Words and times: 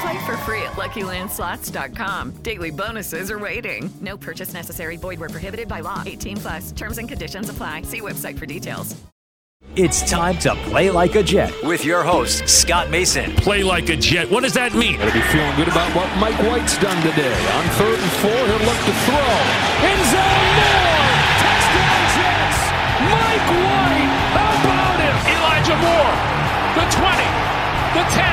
Play 0.00 0.26
for 0.26 0.36
free 0.38 0.62
at 0.62 0.72
LuckyLandSlots.com. 0.72 2.32
Daily 2.42 2.70
bonuses 2.70 3.30
are 3.30 3.38
waiting. 3.38 3.90
No 4.00 4.16
purchase 4.16 4.52
necessary. 4.52 4.96
Void 4.96 5.20
where 5.20 5.28
prohibited 5.28 5.68
by 5.68 5.80
law. 5.80 6.02
18 6.04 6.36
plus. 6.36 6.72
Terms 6.72 6.98
and 6.98 7.08
conditions 7.08 7.48
apply. 7.48 7.82
See 7.82 8.00
website 8.00 8.38
for 8.38 8.46
details. 8.46 8.96
It's 9.74 10.08
time 10.08 10.38
to 10.38 10.54
play 10.72 10.90
like 10.90 11.16
a 11.16 11.22
Jet 11.22 11.52
with 11.62 11.84
your 11.84 12.02
host, 12.02 12.48
Scott 12.48 12.88
Mason. 12.88 13.32
Play 13.36 13.62
like 13.62 13.90
a 13.90 13.96
Jet. 13.96 14.30
What 14.30 14.42
does 14.42 14.54
that 14.54 14.72
mean? 14.72 14.96
Gotta 14.96 15.12
be 15.12 15.20
feeling 15.28 15.52
good 15.56 15.68
about 15.68 15.92
what 15.92 16.08
Mike 16.16 16.38
White's 16.48 16.78
done 16.80 16.96
today. 17.04 17.36
On 17.52 17.64
third 17.76 17.98
and 18.00 18.12
four, 18.24 18.32
he'll 18.32 18.64
look 18.64 18.80
to 18.88 18.94
throw. 19.04 19.28
End 19.84 20.02
zone 20.08 20.48
Moore! 20.56 21.12
Touchdown 21.44 22.02
Jets! 22.16 22.60
Mike 23.04 23.48
White! 23.52 24.12
How 24.32 24.52
about 24.64 24.96
him? 24.96 25.16
Elijah 25.28 25.76
Moore! 25.76 26.14
The 26.80 26.86
20, 26.96 27.20
the 28.00 28.04
10, 28.16 28.32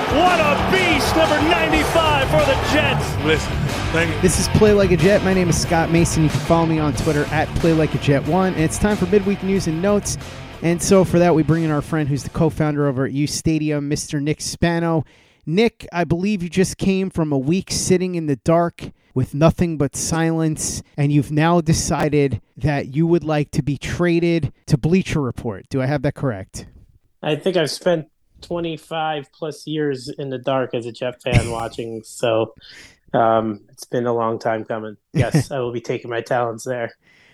What 0.11 0.41
a 0.41 0.71
beast, 0.71 1.15
number 1.15 1.41
95 1.49 2.29
for 2.29 2.45
the 2.45 2.53
Jets. 2.73 3.15
Listen, 3.23 3.53
thank 3.93 4.13
you. 4.13 4.21
This 4.21 4.41
is 4.41 4.49
Play 4.57 4.73
Like 4.73 4.91
a 4.91 4.97
Jet. 4.97 5.23
My 5.23 5.33
name 5.33 5.47
is 5.47 5.61
Scott 5.61 5.89
Mason. 5.89 6.23
You 6.23 6.29
can 6.29 6.41
follow 6.41 6.65
me 6.65 6.79
on 6.79 6.93
Twitter 6.95 7.23
at 7.27 7.47
Play 7.59 7.71
Like 7.71 7.95
a 7.95 7.97
Jet 7.99 8.27
One. 8.27 8.53
And 8.53 8.61
it's 8.61 8.77
time 8.77 8.97
for 8.97 9.05
midweek 9.05 9.41
news 9.41 9.67
and 9.67 9.81
notes. 9.81 10.17
And 10.61 10.83
so 10.83 11.05
for 11.05 11.17
that, 11.17 11.33
we 11.33 11.43
bring 11.43 11.63
in 11.63 11.71
our 11.71 11.81
friend 11.81 12.09
who's 12.09 12.23
the 12.23 12.29
co-founder 12.29 12.87
over 12.87 13.05
at 13.05 13.13
U 13.13 13.25
Stadium, 13.25 13.89
Mr. 13.89 14.21
Nick 14.21 14.41
Spano. 14.41 15.05
Nick, 15.45 15.87
I 15.93 16.03
believe 16.03 16.43
you 16.43 16.49
just 16.49 16.77
came 16.77 17.09
from 17.09 17.31
a 17.31 17.37
week 17.37 17.71
sitting 17.71 18.15
in 18.15 18.25
the 18.25 18.35
dark 18.35 18.91
with 19.13 19.33
nothing 19.33 19.77
but 19.77 19.95
silence, 19.95 20.83
and 20.97 21.13
you've 21.13 21.31
now 21.31 21.61
decided 21.61 22.41
that 22.57 22.93
you 22.93 23.07
would 23.07 23.23
like 23.23 23.51
to 23.51 23.63
be 23.63 23.77
traded 23.77 24.51
to 24.65 24.77
Bleacher 24.77 25.21
Report. 25.21 25.69
Do 25.69 25.81
I 25.81 25.85
have 25.85 26.01
that 26.01 26.15
correct? 26.15 26.67
I 27.23 27.37
think 27.37 27.55
I've 27.55 27.71
spent 27.71 28.09
25 28.41 29.31
plus 29.31 29.65
years 29.67 30.09
in 30.09 30.29
the 30.29 30.37
dark 30.37 30.73
as 30.73 30.85
a 30.85 30.91
Jets 30.91 31.23
fan 31.23 31.51
watching, 31.51 32.01
so 32.03 32.53
um, 33.13 33.61
it's 33.69 33.85
been 33.85 34.05
a 34.05 34.13
long 34.13 34.39
time 34.39 34.65
coming. 34.65 34.97
Yes, 35.13 35.51
I 35.51 35.59
will 35.59 35.71
be 35.71 35.81
taking 35.81 36.09
my 36.09 36.21
talents 36.21 36.63
there. 36.63 36.93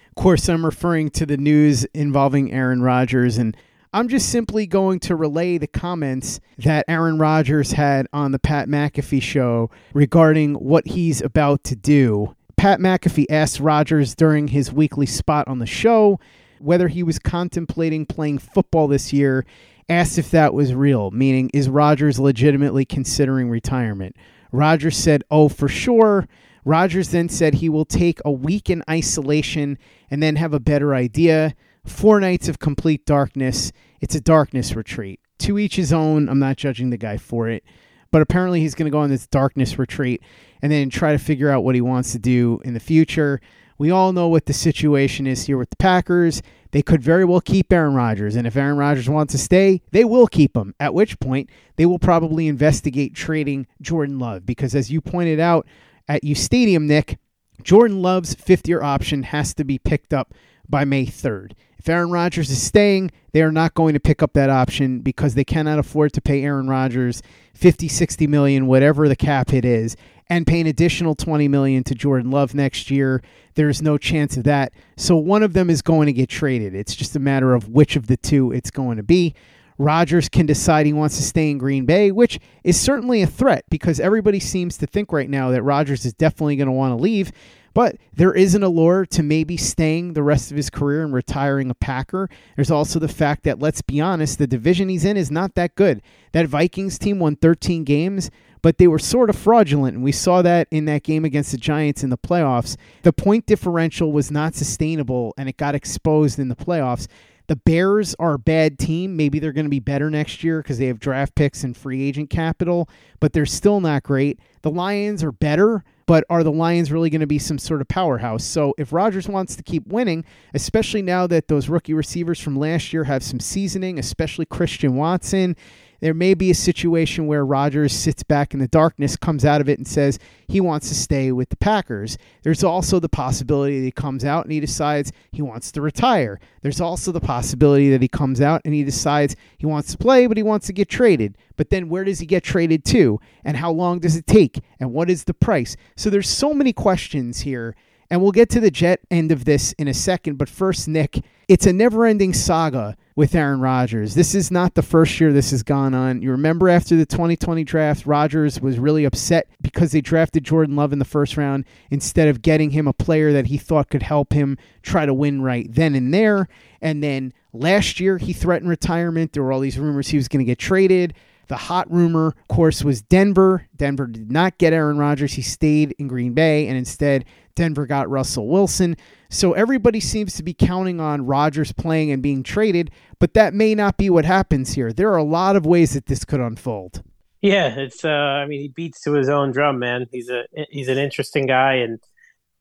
Of 0.09 0.23
course, 0.23 0.49
I'm 0.49 0.65
referring 0.65 1.11
to 1.11 1.25
the 1.25 1.37
news 1.37 1.85
involving 1.93 2.51
Aaron 2.51 2.81
Rodgers, 2.81 3.37
and 3.37 3.55
I'm 3.93 4.07
just 4.07 4.29
simply 4.29 4.67
going 4.67 4.99
to 5.01 5.15
relay 5.15 5.57
the 5.57 5.67
comments 5.67 6.39
that 6.57 6.85
Aaron 6.87 7.19
Rodgers 7.19 7.71
had 7.71 8.07
on 8.11 8.31
the 8.31 8.39
Pat 8.39 8.67
McAfee 8.67 9.21
show 9.21 9.69
regarding 9.93 10.55
what 10.55 10.87
he's 10.87 11.21
about 11.21 11.63
to 11.65 11.75
do. 11.75 12.35
Pat 12.57 12.79
McAfee 12.79 13.27
asked 13.29 13.59
Rodgers 13.59 14.15
during 14.15 14.47
his 14.47 14.73
weekly 14.73 15.05
spot 15.05 15.47
on 15.47 15.59
the 15.59 15.67
show 15.67 16.19
whether 16.59 16.87
he 16.87 17.03
was 17.03 17.19
contemplating 17.19 18.05
playing 18.05 18.39
football 18.39 18.87
this 18.87 19.13
year, 19.13 19.45
asked 19.89 20.17
if 20.17 20.31
that 20.31 20.53
was 20.53 20.73
real, 20.73 21.11
meaning, 21.11 21.49
is 21.53 21.69
Rodgers 21.69 22.19
legitimately 22.19 22.85
considering 22.85 23.49
retirement? 23.49 24.15
Rodgers 24.51 24.97
said, 24.97 25.23
oh, 25.31 25.49
for 25.49 25.67
sure. 25.67 26.27
Rodgers 26.65 27.09
then 27.09 27.29
said 27.29 27.55
he 27.55 27.69
will 27.69 27.85
take 27.85 28.19
a 28.25 28.31
week 28.31 28.69
in 28.69 28.83
isolation 28.89 29.77
and 30.11 30.21
then 30.21 30.35
have 30.35 30.53
a 30.53 30.59
better 30.59 30.93
idea. 30.93 31.55
Four 31.85 32.19
nights 32.19 32.49
of 32.49 32.59
complete 32.59 33.05
darkness. 33.05 33.71
It's 34.01 34.15
a 34.15 34.21
darkness 34.21 34.75
retreat. 34.75 35.21
To 35.39 35.57
each 35.57 35.77
his 35.77 35.93
own. 35.93 36.27
I'm 36.27 36.39
not 36.39 36.57
judging 36.57 36.89
the 36.89 36.97
guy 36.97 37.17
for 37.17 37.47
it. 37.47 37.63
But 38.11 38.21
apparently 38.21 38.59
he's 38.59 38.75
going 38.75 38.85
to 38.85 38.91
go 38.91 38.99
on 38.99 39.09
this 39.09 39.27
darkness 39.27 39.77
retreat 39.79 40.21
and 40.61 40.71
then 40.71 40.89
try 40.89 41.11
to 41.11 41.17
figure 41.17 41.49
out 41.49 41.63
what 41.63 41.75
he 41.75 41.81
wants 41.81 42.11
to 42.13 42.19
do 42.19 42.61
in 42.65 42.73
the 42.73 42.79
future. 42.79 43.39
We 43.77 43.91
all 43.91 44.11
know 44.11 44.27
what 44.27 44.45
the 44.45 44.53
situation 44.53 45.27
is 45.27 45.45
here 45.45 45.57
with 45.57 45.69
the 45.69 45.75
Packers. 45.75 46.41
They 46.71 46.81
could 46.81 47.01
very 47.01 47.25
well 47.25 47.41
keep 47.41 47.71
Aaron 47.71 47.93
Rodgers. 47.93 48.35
And 48.35 48.47
if 48.47 48.55
Aaron 48.55 48.77
Rodgers 48.77 49.09
wants 49.09 49.33
to 49.33 49.37
stay, 49.37 49.81
they 49.91 50.03
will 50.03 50.27
keep 50.27 50.55
him. 50.55 50.73
At 50.79 50.93
which 50.93 51.19
point, 51.19 51.49
they 51.75 51.85
will 51.85 51.99
probably 51.99 52.47
investigate 52.47 53.13
trading 53.13 53.67
Jordan 53.81 54.19
Love. 54.19 54.45
Because 54.45 54.75
as 54.75 54.91
you 54.91 55.01
pointed 55.01 55.39
out 55.39 55.67
at 56.07 56.23
U 56.23 56.35
Stadium, 56.35 56.87
Nick, 56.87 57.19
Jordan 57.63 58.01
Love's 58.01 58.33
fifth 58.35 58.67
year 58.67 58.81
option 58.81 59.23
has 59.23 59.53
to 59.55 59.63
be 59.63 59.79
picked 59.79 60.13
up 60.13 60.33
by 60.69 60.85
May 60.85 61.05
3rd. 61.05 61.53
If 61.77 61.87
Aaron 61.89 62.11
Rodgers 62.11 62.49
is 62.49 62.61
staying, 62.61 63.11
they 63.31 63.41
are 63.41 63.51
not 63.51 63.73
going 63.73 63.93
to 63.93 63.99
pick 63.99 64.21
up 64.21 64.33
that 64.33 64.49
option 64.49 64.99
because 64.99 65.35
they 65.35 65.45
cannot 65.45 65.79
afford 65.79 66.11
to 66.13 66.21
pay 66.21 66.43
Aaron 66.43 66.67
Rodgers 66.67 67.21
50, 67.53 67.87
60 67.87 68.27
million, 68.27 68.67
whatever 68.67 69.07
the 69.07 69.15
cap 69.15 69.51
hit 69.51 69.63
is, 69.63 69.95
and 70.29 70.45
pay 70.45 70.59
an 70.59 70.67
additional 70.67 71.15
20 71.15 71.47
million 71.47 71.83
to 71.85 71.95
Jordan 71.95 72.31
Love 72.31 72.53
next 72.53 72.91
year. 72.91 73.21
There's 73.55 73.81
no 73.81 73.97
chance 73.97 74.35
of 74.37 74.43
that. 74.43 74.73
So 74.97 75.15
one 75.15 75.43
of 75.43 75.53
them 75.53 75.69
is 75.69 75.81
going 75.81 76.07
to 76.07 76.13
get 76.13 76.29
traded. 76.29 76.75
It's 76.75 76.95
just 76.95 77.15
a 77.15 77.19
matter 77.19 77.53
of 77.53 77.69
which 77.69 77.95
of 77.95 78.07
the 78.07 78.17
two 78.17 78.51
it's 78.51 78.71
going 78.71 78.97
to 78.97 79.03
be. 79.03 79.33
Rodgers 79.77 80.27
can 80.27 80.45
decide 80.45 80.85
he 80.87 80.93
wants 80.93 81.17
to 81.17 81.23
stay 81.23 81.51
in 81.51 81.57
Green 81.57 81.85
Bay, 81.85 82.11
which 82.11 82.39
is 82.63 82.79
certainly 82.79 83.21
a 83.21 83.27
threat 83.27 83.63
because 83.69 83.99
everybody 83.99 84.39
seems 84.39 84.77
to 84.77 84.87
think 84.87 85.11
right 85.11 85.29
now 85.29 85.51
that 85.51 85.61
Rodgers 85.61 86.05
is 86.05 86.13
definitely 86.13 86.55
going 86.55 86.67
to 86.67 86.71
want 86.71 86.97
to 86.97 87.01
leave. 87.01 87.31
But 87.77 87.97
there 88.11 88.33
is 88.33 88.55
an 88.55 88.63
allure 88.63 89.05
to 89.05 89.21
maybe 89.21 89.55
staying 89.55 90.13
the 90.13 90.23
rest 90.23 90.49
of 90.49 90.57
his 90.57 90.71
career 90.71 91.03
and 91.03 91.13
retiring 91.13 91.69
a 91.69 91.75
Packer. 91.75 92.27
There's 92.55 92.71
also 92.71 92.97
the 92.97 93.07
fact 93.07 93.43
that, 93.43 93.59
let's 93.59 93.83
be 93.83 94.01
honest, 94.01 94.39
the 94.39 94.47
division 94.47 94.89
he's 94.89 95.05
in 95.05 95.15
is 95.15 95.29
not 95.29 95.53
that 95.53 95.75
good. 95.75 96.01
That 96.31 96.47
Vikings 96.47 96.97
team 96.97 97.19
won 97.19 97.35
13 97.35 97.83
games, 97.83 98.31
but 98.63 98.79
they 98.79 98.87
were 98.87 98.97
sort 98.97 99.29
of 99.29 99.35
fraudulent. 99.35 99.93
And 99.93 100.03
we 100.03 100.11
saw 100.11 100.41
that 100.41 100.67
in 100.71 100.85
that 100.85 101.03
game 101.03 101.23
against 101.23 101.51
the 101.51 101.59
Giants 101.59 102.03
in 102.03 102.09
the 102.09 102.17
playoffs. 102.17 102.77
The 103.03 103.13
point 103.13 103.45
differential 103.45 104.11
was 104.11 104.31
not 104.31 104.55
sustainable 104.55 105.35
and 105.37 105.47
it 105.47 105.57
got 105.57 105.75
exposed 105.75 106.39
in 106.39 106.47
the 106.47 106.55
playoffs. 106.55 107.05
The 107.45 107.57
Bears 107.57 108.15
are 108.17 108.33
a 108.33 108.39
bad 108.39 108.79
team. 108.79 109.15
Maybe 109.15 109.37
they're 109.37 109.53
going 109.53 109.67
to 109.67 109.69
be 109.69 109.79
better 109.79 110.09
next 110.09 110.43
year 110.43 110.63
because 110.63 110.79
they 110.79 110.87
have 110.87 110.99
draft 110.99 111.35
picks 111.35 111.63
and 111.63 111.77
free 111.77 112.01
agent 112.01 112.31
capital, 112.31 112.89
but 113.19 113.33
they're 113.33 113.45
still 113.45 113.81
not 113.81 114.01
great. 114.01 114.39
The 114.63 114.71
Lions 114.71 115.23
are 115.23 115.31
better, 115.31 115.83
but 116.07 116.23
are 116.29 116.43
the 116.43 116.51
Lions 116.51 116.91
really 116.91 117.11
going 117.11 117.21
to 117.21 117.27
be 117.27 117.37
some 117.37 117.59
sort 117.59 117.81
of 117.81 117.87
powerhouse? 117.87 118.43
So 118.43 118.73
if 118.77 118.91
Rodgers 118.91 119.27
wants 119.27 119.55
to 119.57 119.63
keep 119.63 119.85
winning, 119.85 120.25
especially 120.55 121.03
now 121.03 121.27
that 121.27 121.49
those 121.49 121.69
rookie 121.69 121.93
receivers 121.93 122.39
from 122.39 122.57
last 122.57 122.91
year 122.91 123.03
have 123.03 123.21
some 123.23 123.39
seasoning, 123.39 123.99
especially 123.99 124.45
Christian 124.45 124.95
Watson, 124.95 125.55
there 125.99 126.13
may 126.13 126.33
be 126.33 126.51
a 126.51 126.55
situation 126.55 127.27
where 127.27 127.45
Rodgers 127.45 127.93
sits 127.93 128.23
back 128.23 128.53
in 128.53 128.59
the 128.59 128.67
darkness, 128.67 129.15
comes 129.15 129.45
out 129.45 129.61
of 129.61 129.69
it, 129.69 129.77
and 129.77 129.87
says 129.87 130.19
he 130.47 130.61
wants 130.61 130.89
to 130.89 130.95
stay 130.95 131.31
with 131.31 131.49
the 131.49 131.57
Packers. 131.57 132.17
There's 132.43 132.63
also 132.63 132.99
the 132.99 133.09
possibility 133.09 133.79
that 133.79 133.85
he 133.85 133.91
comes 133.91 134.23
out 134.23 134.45
and 134.45 134.51
he 134.51 134.59
decides 134.59 135.11
he 135.31 135.41
wants 135.41 135.71
to 135.71 135.81
retire. 135.81 136.39
There's 136.61 136.81
also 136.81 137.11
the 137.11 137.19
possibility 137.19 137.89
that 137.89 138.01
he 138.01 138.07
comes 138.07 138.41
out 138.41 138.61
and 138.65 138.73
he 138.73 138.83
decides 138.83 139.35
he 139.57 139.65
wants 139.65 139.91
to 139.91 139.97
play, 139.97 140.27
but 140.27 140.37
he 140.37 140.43
wants 140.43 140.67
to 140.67 140.73
get 140.73 140.89
traded. 140.89 141.37
But 141.55 141.69
then 141.69 141.89
where 141.89 142.03
does 142.03 142.19
he 142.19 142.25
get 142.25 142.43
traded 142.43 142.85
to? 142.85 143.19
And 143.43 143.57
how 143.57 143.71
long 143.71 143.99
does 143.99 144.15
it 144.15 144.27
take? 144.27 144.59
And 144.79 144.93
what 144.93 145.09
is 145.09 145.23
the 145.23 145.33
price? 145.33 145.75
So 145.95 146.09
there's 146.09 146.29
so 146.29 146.53
many 146.53 146.73
questions 146.73 147.41
here. 147.41 147.75
And 148.09 148.21
we'll 148.21 148.31
get 148.31 148.49
to 148.51 148.59
the 148.59 148.71
Jet 148.71 149.01
end 149.11 149.31
of 149.31 149.45
this 149.45 149.73
in 149.73 149.87
a 149.87 149.93
second. 149.93 150.37
But 150.37 150.49
first, 150.49 150.87
Nick, 150.87 151.23
it's 151.47 151.65
a 151.65 151.73
never 151.73 152.05
ending 152.05 152.33
saga 152.33 152.95
with 153.15 153.33
Aaron 153.35 153.59
Rodgers. 153.59 154.15
This 154.15 154.35
is 154.35 154.51
not 154.51 154.75
the 154.75 154.81
first 154.81 155.19
year 155.19 155.33
this 155.33 155.51
has 155.51 155.63
gone 155.63 155.93
on. 155.93 156.21
You 156.21 156.31
remember 156.31 156.69
after 156.69 156.95
the 156.95 157.05
2020 157.05 157.63
draft, 157.63 158.05
Rodgers 158.05 158.61
was 158.61 158.77
really 158.77 159.05
upset 159.05 159.47
because 159.61 159.91
they 159.91 160.01
drafted 160.01 160.43
Jordan 160.43 160.75
Love 160.75 160.93
in 160.93 160.99
the 160.99 161.05
first 161.05 161.35
round 161.35 161.65
instead 161.89 162.27
of 162.27 162.41
getting 162.41 162.69
him 162.69 162.87
a 162.87 162.93
player 162.93 163.33
that 163.33 163.47
he 163.47 163.57
thought 163.57 163.89
could 163.89 164.03
help 164.03 164.33
him 164.33 164.57
try 164.83 165.05
to 165.05 165.13
win 165.13 165.41
right 165.41 165.67
then 165.69 165.95
and 165.95 166.13
there. 166.13 166.47
And 166.79 167.03
then 167.03 167.33
last 167.53 167.99
year, 167.99 168.17
he 168.17 168.33
threatened 168.33 168.69
retirement. 168.69 169.33
There 169.33 169.43
were 169.43 169.51
all 169.51 169.59
these 169.59 169.79
rumors 169.79 170.09
he 170.09 170.17
was 170.17 170.27
going 170.27 170.45
to 170.45 170.49
get 170.49 170.59
traded. 170.59 171.13
The 171.47 171.55
hot 171.55 171.89
rumor, 171.89 172.27
of 172.27 172.47
course, 172.49 172.83
was 172.83 173.01
Denver. 173.01 173.67
Denver 173.75 174.05
did 174.05 174.31
not 174.31 174.57
get 174.57 174.73
Aaron 174.73 174.97
Rodgers. 174.97 175.33
He 175.33 175.41
stayed 175.41 175.95
in 175.97 176.07
Green 176.07 176.33
Bay, 176.33 176.67
and 176.67 176.77
instead, 176.77 177.25
Denver 177.57 177.85
got 177.85 178.09
Russell 178.09 178.47
Wilson. 178.47 178.95
So 179.29 179.51
everybody 179.51 179.99
seems 179.99 180.35
to 180.35 180.43
be 180.43 180.53
counting 180.53 181.01
on 181.01 181.25
Rodgers 181.25 181.73
playing 181.73 182.11
and 182.11 182.23
being 182.23 182.43
traded, 182.43 182.91
but 183.19 183.33
that 183.33 183.53
may 183.53 183.75
not 183.75 183.97
be 183.97 184.09
what 184.09 184.23
happens 184.23 184.73
here. 184.73 184.93
There 184.93 185.11
are 185.11 185.17
a 185.17 185.23
lot 185.23 185.57
of 185.57 185.65
ways 185.65 185.93
that 185.93 186.05
this 186.05 186.23
could 186.23 186.39
unfold. 186.39 187.03
Yeah, 187.41 187.75
it's. 187.77 188.05
Uh, 188.05 188.09
I 188.09 188.45
mean, 188.45 188.61
he 188.61 188.67
beats 188.69 189.01
to 189.01 189.13
his 189.13 189.27
own 189.29 189.51
drum, 189.51 189.79
man. 189.79 190.07
He's 190.11 190.29
a 190.29 190.43
he's 190.69 190.87
an 190.87 190.97
interesting 190.97 191.45
guy, 191.45 191.85
and 191.85 191.99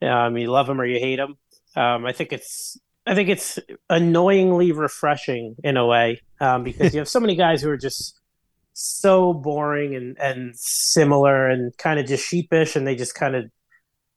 um, 0.02 0.37
you 0.37 0.50
love 0.50 0.69
him 0.69 0.81
or 0.81 0.84
you 0.84 0.99
hate 0.99 1.19
him. 1.19 1.37
Um, 1.76 2.04
I 2.04 2.12
think 2.12 2.32
it's 2.32 2.78
I 3.06 3.14
think 3.14 3.28
it's 3.28 3.58
annoyingly 3.88 4.72
refreshing 4.72 5.56
in 5.62 5.76
a 5.76 5.87
way 5.87 6.20
um, 6.40 6.64
because 6.64 6.92
you 6.92 6.99
have 6.99 7.08
so 7.08 7.20
many 7.20 7.37
guys 7.37 7.62
who 7.62 7.70
are 7.70 7.76
just 7.76 8.19
so 8.72 9.32
boring 9.32 9.94
and 9.94 10.19
and 10.19 10.54
similar 10.56 11.49
and 11.49 11.76
kind 11.78 12.00
of 12.00 12.06
just 12.06 12.26
sheepish, 12.26 12.76
and 12.76 12.87
they 12.87 12.96
just 12.96 13.14
kind 13.14 13.37
of 13.37 13.50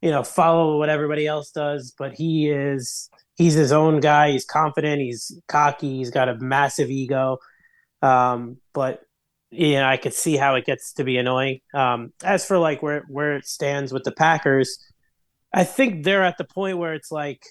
you 0.02 0.12
know 0.12 0.24
follow 0.24 0.78
what 0.78 0.90
everybody 0.90 1.28
else 1.28 1.52
does. 1.52 1.94
But 1.98 2.14
he 2.14 2.50
is 2.50 3.10
he's 3.36 3.54
his 3.54 3.72
own 3.72 4.00
guy. 4.00 4.32
He's 4.32 4.46
confident. 4.46 5.02
He's 5.02 5.40
cocky. 5.48 5.98
He's 5.98 6.12
got 6.12 6.30
a 6.30 6.38
massive 6.38 6.90
ego. 6.90 7.38
Um, 8.02 8.58
but 8.74 9.02
you 9.52 9.74
know, 9.74 9.86
I 9.86 9.98
could 9.98 10.14
see 10.14 10.38
how 10.38 10.56
it 10.56 10.66
gets 10.66 10.94
to 10.94 11.04
be 11.04 11.18
annoying. 11.18 11.62
Um, 11.74 12.14
as 12.24 12.46
for 12.46 12.60
like 12.60 12.84
where 12.84 13.04
where 13.08 13.36
it 13.36 13.46
stands 13.46 13.92
with 13.92 14.04
the 14.04 14.12
Packers, 14.12 14.78
I 15.54 15.64
think 15.64 16.04
they're 16.04 16.24
at 16.24 16.38
the 16.38 16.44
point 16.44 16.78
where 16.78 16.94
it's 16.94 17.12
like, 17.12 17.44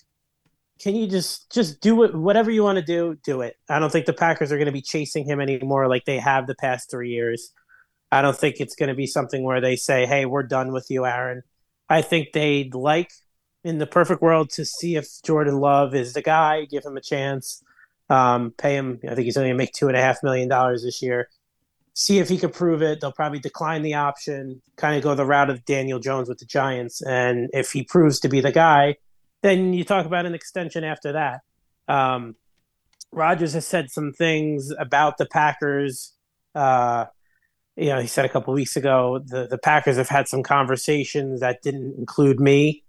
can 0.78 0.94
you 0.94 1.08
just 1.08 1.50
just 1.52 1.80
do 1.80 2.04
it? 2.04 2.14
Whatever 2.14 2.50
you 2.50 2.62
want 2.62 2.78
to 2.78 2.84
do, 2.84 3.16
do 3.24 3.40
it. 3.40 3.56
I 3.68 3.78
don't 3.78 3.90
think 3.90 4.06
the 4.06 4.12
Packers 4.12 4.52
are 4.52 4.56
going 4.56 4.66
to 4.66 4.72
be 4.72 4.82
chasing 4.82 5.26
him 5.26 5.40
anymore 5.40 5.88
like 5.88 6.04
they 6.04 6.18
have 6.18 6.46
the 6.46 6.54
past 6.54 6.90
three 6.90 7.10
years. 7.10 7.52
I 8.12 8.22
don't 8.22 8.36
think 8.36 8.56
it's 8.58 8.76
going 8.76 8.88
to 8.88 8.94
be 8.94 9.06
something 9.06 9.42
where 9.42 9.60
they 9.60 9.76
say, 9.76 10.06
"Hey, 10.06 10.24
we're 10.24 10.44
done 10.44 10.72
with 10.72 10.86
you, 10.90 11.04
Aaron." 11.04 11.42
I 11.88 12.02
think 12.02 12.28
they'd 12.32 12.74
like, 12.74 13.10
in 13.64 13.78
the 13.78 13.86
perfect 13.86 14.22
world, 14.22 14.50
to 14.50 14.64
see 14.64 14.96
if 14.96 15.06
Jordan 15.24 15.58
Love 15.60 15.94
is 15.94 16.12
the 16.12 16.22
guy, 16.22 16.64
give 16.64 16.84
him 16.84 16.96
a 16.96 17.00
chance, 17.00 17.62
um, 18.10 18.52
pay 18.56 18.76
him. 18.76 19.00
I 19.04 19.14
think 19.14 19.24
he's 19.24 19.36
only 19.36 19.48
going 19.48 19.58
to 19.58 19.62
make 19.64 19.72
two 19.72 19.88
and 19.88 19.96
a 19.96 20.00
half 20.00 20.22
million 20.22 20.48
dollars 20.48 20.84
this 20.84 21.02
year 21.02 21.28
see 21.98 22.20
if 22.20 22.28
he 22.28 22.38
could 22.38 22.52
prove 22.52 22.80
it. 22.80 23.00
They'll 23.00 23.10
probably 23.10 23.40
decline 23.40 23.82
the 23.82 23.94
option, 23.94 24.62
kind 24.76 24.96
of 24.96 25.02
go 25.02 25.16
the 25.16 25.26
route 25.26 25.50
of 25.50 25.64
Daniel 25.64 25.98
Jones 25.98 26.28
with 26.28 26.38
the 26.38 26.44
Giants. 26.44 27.02
And 27.02 27.50
if 27.52 27.72
he 27.72 27.82
proves 27.82 28.20
to 28.20 28.28
be 28.28 28.40
the 28.40 28.52
guy, 28.52 28.98
then 29.42 29.72
you 29.72 29.82
talk 29.82 30.06
about 30.06 30.24
an 30.24 30.32
extension 30.32 30.84
after 30.84 31.12
that. 31.14 31.40
Um, 31.88 32.36
Rodgers 33.10 33.52
has 33.54 33.66
said 33.66 33.90
some 33.90 34.12
things 34.12 34.70
about 34.78 35.18
the 35.18 35.26
Packers. 35.26 36.12
Uh, 36.54 37.06
you 37.78 37.90
know, 37.90 38.00
he 38.00 38.08
said 38.08 38.24
a 38.24 38.28
couple 38.28 38.52
weeks 38.52 38.76
ago 38.76 39.20
the, 39.24 39.46
the 39.46 39.58
Packers 39.58 39.96
have 39.96 40.08
had 40.08 40.26
some 40.26 40.42
conversations 40.42 41.40
that 41.40 41.62
didn't 41.62 41.96
include 41.96 42.40
me, 42.40 42.84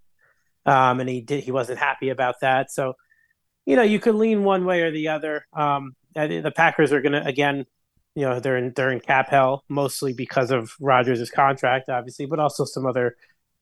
um, 0.65 0.99
and 0.99 1.07
he 1.07 1.21
did 1.21 1.43
he 1.43 1.51
wasn't 1.51 1.79
happy 1.79 2.09
about 2.09 2.39
that. 2.41 2.71
So, 2.71 2.95
you 3.65 3.75
know, 3.75 3.83
you 3.83 3.99
could 3.99 4.15
lean 4.15 4.43
one 4.43 4.65
way 4.65 4.81
or 4.81 4.91
the 4.91 5.09
other. 5.09 5.45
Um, 5.53 5.95
the 6.15 6.51
Packers 6.55 6.91
are 6.91 7.01
going 7.01 7.13
to 7.13 7.23
again 7.23 7.65
you 8.15 8.25
know 8.25 8.39
they're 8.39 8.57
in 8.57 8.73
they're 8.75 8.91
in 8.91 8.99
cap 8.99 9.29
hell 9.29 9.63
mostly 9.69 10.11
because 10.11 10.51
of 10.51 10.73
Rodgers' 10.79 11.29
contract, 11.29 11.87
obviously, 11.89 12.25
but 12.25 12.39
also 12.39 12.65
some 12.65 12.85
other 12.85 13.15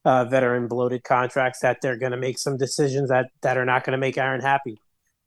uh, 0.06 0.23
veteran 0.25 0.68
bloated 0.68 1.03
contracts 1.03 1.59
that 1.59 1.81
they're 1.81 1.97
going 1.97 2.13
to 2.13 2.18
make 2.18 2.38
some 2.38 2.57
decisions 2.57 3.09
that 3.09 3.30
that 3.41 3.57
are 3.57 3.65
not 3.65 3.83
going 3.83 3.91
to 3.91 3.97
make 3.97 4.18
Aaron 4.18 4.41
happy. 4.41 4.80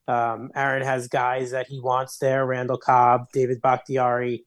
Um, 0.09 0.51
Aaron 0.55 0.83
has 0.83 1.09
guys 1.09 1.51
that 1.51 1.67
he 1.67 1.79
wants 1.79 2.17
there: 2.19 2.47
Randall 2.47 2.79
Cobb, 2.79 3.27
David 3.33 3.61
Bakhtiari, 3.61 4.45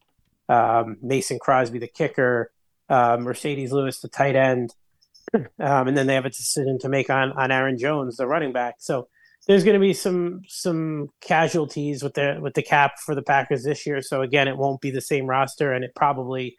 um, 0.53 0.97
Mason 1.01 1.39
Crosby, 1.39 1.79
the 1.79 1.87
kicker, 1.87 2.51
uh, 2.89 3.17
Marcedes 3.17 3.71
Lewis, 3.71 3.99
the 3.99 4.07
tight 4.07 4.35
end, 4.35 4.73
um, 5.33 5.87
and 5.87 5.97
then 5.97 6.07
they 6.07 6.15
have 6.15 6.25
a 6.25 6.29
decision 6.29 6.77
to 6.79 6.89
make 6.89 7.09
on 7.09 7.31
on 7.33 7.51
Aaron 7.51 7.77
Jones, 7.77 8.17
the 8.17 8.27
running 8.27 8.53
back. 8.53 8.75
So 8.79 9.07
there's 9.47 9.63
going 9.63 9.73
to 9.73 9.79
be 9.79 9.93
some 9.93 10.41
some 10.47 11.09
casualties 11.21 12.03
with 12.03 12.13
the 12.13 12.37
with 12.41 12.53
the 12.53 12.61
cap 12.61 12.99
for 12.99 13.15
the 13.15 13.21
Packers 13.21 13.63
this 13.63 13.85
year. 13.85 14.01
So 14.01 14.21
again, 14.21 14.47
it 14.47 14.57
won't 14.57 14.81
be 14.81 14.91
the 14.91 15.01
same 15.01 15.25
roster, 15.25 15.73
and 15.73 15.83
it 15.83 15.95
probably 15.95 16.55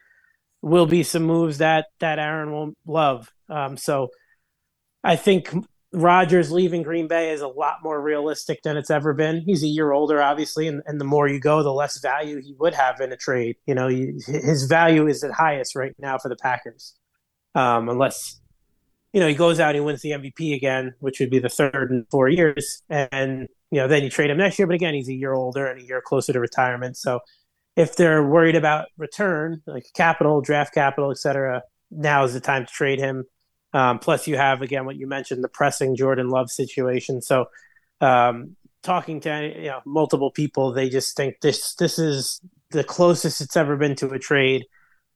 will 0.61 0.87
be 0.87 1.03
some 1.03 1.25
moves 1.25 1.59
that 1.59 1.87
that 2.01 2.19
Aaron 2.19 2.51
won't 2.53 2.77
love. 2.87 3.31
Um, 3.49 3.77
so 3.77 4.09
I 5.03 5.17
think 5.17 5.55
Rodgers 5.95 6.51
leaving 6.51 6.83
Green 6.83 7.07
Bay 7.09 7.31
is 7.31 7.41
a 7.41 7.49
lot 7.49 7.77
more 7.83 8.01
realistic 8.01 8.63
than 8.63 8.77
it's 8.77 8.91
ever 8.91 9.15
been. 9.15 9.43
He's 9.47 9.63
a 9.63 9.69
year 9.69 9.93
older, 9.93 10.21
obviously, 10.21 10.67
and, 10.67 10.83
and 10.87 11.01
the 11.01 11.05
more 11.05 11.29
you 11.29 11.41
go, 11.41 11.63
the 11.63 11.73
less 11.73 12.01
value 12.01 12.41
he 12.43 12.55
would 12.59 12.75
have 12.75 13.01
in 13.01 13.13
a 13.13 13.17
trade. 13.17 13.57
You 13.67 13.75
know, 13.75 13.89
his 13.89 14.67
value 14.69 15.07
is 15.07 15.23
at 15.23 15.33
highest 15.33 15.77
right 15.77 15.95
now 15.99 16.19
for 16.19 16.29
the 16.29 16.37
Packers, 16.37 16.95
um, 17.55 17.89
unless 17.89 18.41
you 19.15 19.21
know, 19.21 19.29
he 19.29 19.35
goes 19.35 19.61
out, 19.61 19.69
and 19.69 19.77
he 19.77 19.81
wins 19.81 20.03
the 20.03 20.11
MVP 20.11 20.57
again, 20.57 20.93
which 20.99 21.21
would 21.21 21.31
be 21.31 21.39
the 21.39 21.49
third 21.49 21.93
in 21.93 22.05
four 22.11 22.29
years, 22.29 22.83
and 22.91 23.47
you 23.71 23.79
know, 23.81 23.87
then 23.87 24.03
you 24.03 24.11
trade 24.11 24.29
him 24.29 24.39
next 24.39 24.59
year. 24.59 24.67
But 24.67 24.75
again, 24.75 24.93
he's 24.93 25.09
a 25.09 25.15
year 25.15 25.33
older 25.33 25.67
and 25.67 25.81
a 25.81 25.85
year 25.85 26.03
closer 26.05 26.33
to 26.33 26.41
retirement. 26.41 26.97
So, 26.97 27.21
if 27.77 27.95
they're 27.95 28.27
worried 28.27 28.57
about 28.57 28.87
return, 28.99 29.63
like 29.69 29.85
capital, 29.95 30.41
draft 30.41 30.75
capital, 30.75 31.13
etc., 31.13 31.63
now 31.93 32.25
is 32.25 32.35
the 32.35 32.41
time 32.41 32.67
to 32.67 32.73
trade 32.73 32.99
him. 32.99 33.25
Um, 33.75 33.99
plus, 33.99 34.27
you 34.27 34.37
have 34.37 34.63
again 34.63 34.87
what 34.87 34.97
you 34.97 35.07
mentioned, 35.07 35.45
the 35.45 35.49
pressing 35.49 35.97
Jordan 35.97 36.31
Love 36.31 36.51
situation. 36.51 37.21
So, 37.21 37.47
um, 38.01 38.57
talking 38.83 39.21
to 39.21 39.53
you 39.57 39.69
know 39.69 39.81
multiple 39.85 40.31
people, 40.31 40.73
they 40.73 40.89
just 40.89 41.17
think 41.17 41.41
this 41.41 41.75
this 41.75 41.99
is 41.99 42.41
the 42.71 42.85
closest 42.85 43.41
it's 43.41 43.57
ever 43.57 43.77
been 43.77 43.97
to 43.97 44.09
a 44.11 44.19
trade, 44.19 44.65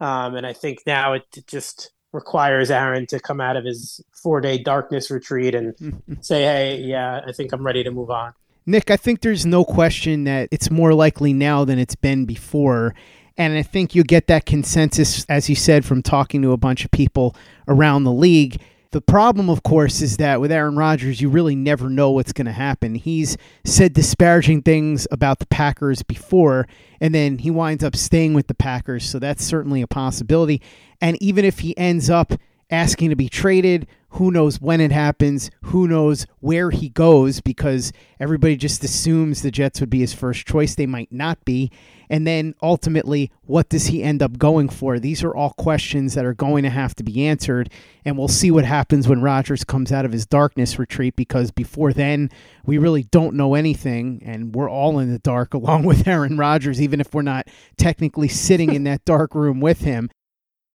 um, 0.01 0.35
and 0.35 0.45
I 0.45 0.53
think 0.53 0.81
now 0.87 1.15
it 1.15 1.25
just 1.47 1.93
requires 2.13 2.71
Aaron 2.71 3.07
to 3.07 3.21
come 3.21 3.41
out 3.41 3.57
of 3.57 3.65
his 3.65 4.01
four 4.13 4.41
day 4.41 4.59
darkness 4.59 5.11
retreat 5.11 5.55
and 5.55 5.75
say, 6.21 6.43
hey, 6.43 6.81
yeah, 6.81 7.21
I 7.27 7.33
think 7.33 7.53
I'm 7.53 7.65
ready 7.65 7.85
to 7.85 7.91
move 7.91 8.11
on. 8.11 8.33
Nick, 8.67 8.91
I 8.91 8.99
think 8.99 9.23
there's 9.23 9.47
no 9.47 9.65
question 9.65 10.25
that 10.25 10.49
it's 10.51 10.71
more 10.71 10.93
likely 10.93 11.33
now 11.33 11.65
than 11.65 11.79
it's 11.79 11.95
been 11.95 12.27
before. 12.27 12.95
And 13.39 13.57
I 13.57 13.63
think 13.63 13.95
you 13.95 14.03
get 14.03 14.27
that 14.27 14.47
consensus, 14.47 15.25
as 15.27 15.49
you 15.49 15.55
said, 15.55 15.85
from 15.85 16.03
talking 16.03 16.43
to 16.43 16.53
a 16.53 16.57
bunch 16.57 16.85
of 16.85 16.91
people 16.91 17.37
around 17.69 18.03
the 18.03 18.13
league. 18.13 18.61
The 18.91 19.01
problem, 19.01 19.49
of 19.49 19.63
course, 19.63 20.01
is 20.01 20.17
that 20.17 20.41
with 20.41 20.51
Aaron 20.51 20.75
Rodgers, 20.75 21.21
you 21.21 21.29
really 21.29 21.55
never 21.55 21.89
know 21.89 22.11
what's 22.11 22.33
going 22.33 22.47
to 22.47 22.53
happen. 22.53 22.97
He's 22.97 23.37
said 23.65 23.93
disparaging 23.93 24.63
things 24.63 25.07
about 25.11 25.39
the 25.39 25.47
Packers 25.47 26.03
before, 26.03 26.67
and 27.01 27.15
then 27.15 27.39
he 27.39 27.51
winds 27.51 27.85
up 27.85 27.95
staying 27.95 28.35
with 28.35 28.49
the 28.49 28.55
Packers. 28.55 29.09
So 29.09 29.19
that's 29.19 29.45
certainly 29.45 29.83
a 29.83 29.87
possibility. 29.87 30.61
And 31.01 31.21
even 31.23 31.45
if 31.45 31.61
he 31.61 31.77
ends 31.79 32.11
up 32.11 32.33
asking 32.71 33.11
to 33.11 33.17
be 33.17 33.29
traded, 33.29 33.87
who 34.13 34.31
knows 34.31 34.61
when 34.61 34.81
it 34.81 34.91
happens? 34.91 35.51
Who 35.65 35.87
knows 35.87 36.27
where 36.41 36.71
he 36.71 36.89
goes? 36.89 37.41
Because 37.41 37.93
everybody 38.19 38.57
just 38.57 38.83
assumes 38.83 39.43
the 39.43 39.51
Jets 39.51 39.81
would 39.81 39.91
be 39.91 40.01
his 40.01 40.15
first 40.15 40.47
choice. 40.47 40.75
They 40.75 40.87
might 40.87 41.13
not 41.13 41.45
be. 41.45 41.71
And 42.11 42.27
then 42.27 42.55
ultimately, 42.63 43.31
what 43.43 43.69
does 43.69 43.89
he 43.89 44.03
end 44.03 44.23
up 44.23 44.39
going 44.39 44.71
for? 44.71 44.99
These 44.99 45.23
are 45.23 45.35
all 45.35 45.51
questions 45.51 46.15
that 46.15 46.25
are 46.25 46.33
going 46.33 46.63
to 46.63 46.71
have 46.71 46.95
to 46.97 47.05
be 47.05 47.27
answered. 47.27 47.71
And 48.05 48.17
we'll 48.17 48.29
see 48.29 48.51
what 48.51 48.65
happens 48.65 49.07
when 49.07 49.21
Rodgers 49.21 49.63
comes 49.63 49.93
out 49.93 50.07
of 50.07 50.13
his 50.13 50.25
darkness 50.25 50.79
retreat 50.79 51.15
because 51.17 51.51
before 51.51 51.93
then, 51.93 52.31
we 52.65 52.79
really 52.79 53.03
don't 53.03 53.35
know 53.35 53.55
anything. 53.55 54.23
And 54.25 54.55
we're 54.55 54.71
all 54.71 54.99
in 55.01 55.13
the 55.13 55.19
dark 55.19 55.53
along 55.59 55.83
with 55.85 56.09
Aaron 56.09 56.39
Rodgers, 56.39 56.81
even 56.81 57.01
if 57.01 57.13
we're 57.13 57.23
not 57.23 57.47
technically 57.77 58.29
sitting 58.29 58.73
in 58.73 58.85
that 58.85 59.05
dark 59.05 59.35
room 59.35 59.61
with 59.61 59.81
him. 59.81 60.09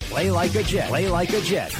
Play 0.00 0.30
like 0.30 0.54
a 0.54 0.62
Jet. 0.62 0.88
Play 0.88 1.08
like 1.08 1.32
a 1.32 1.40
Jet. 1.40 1.74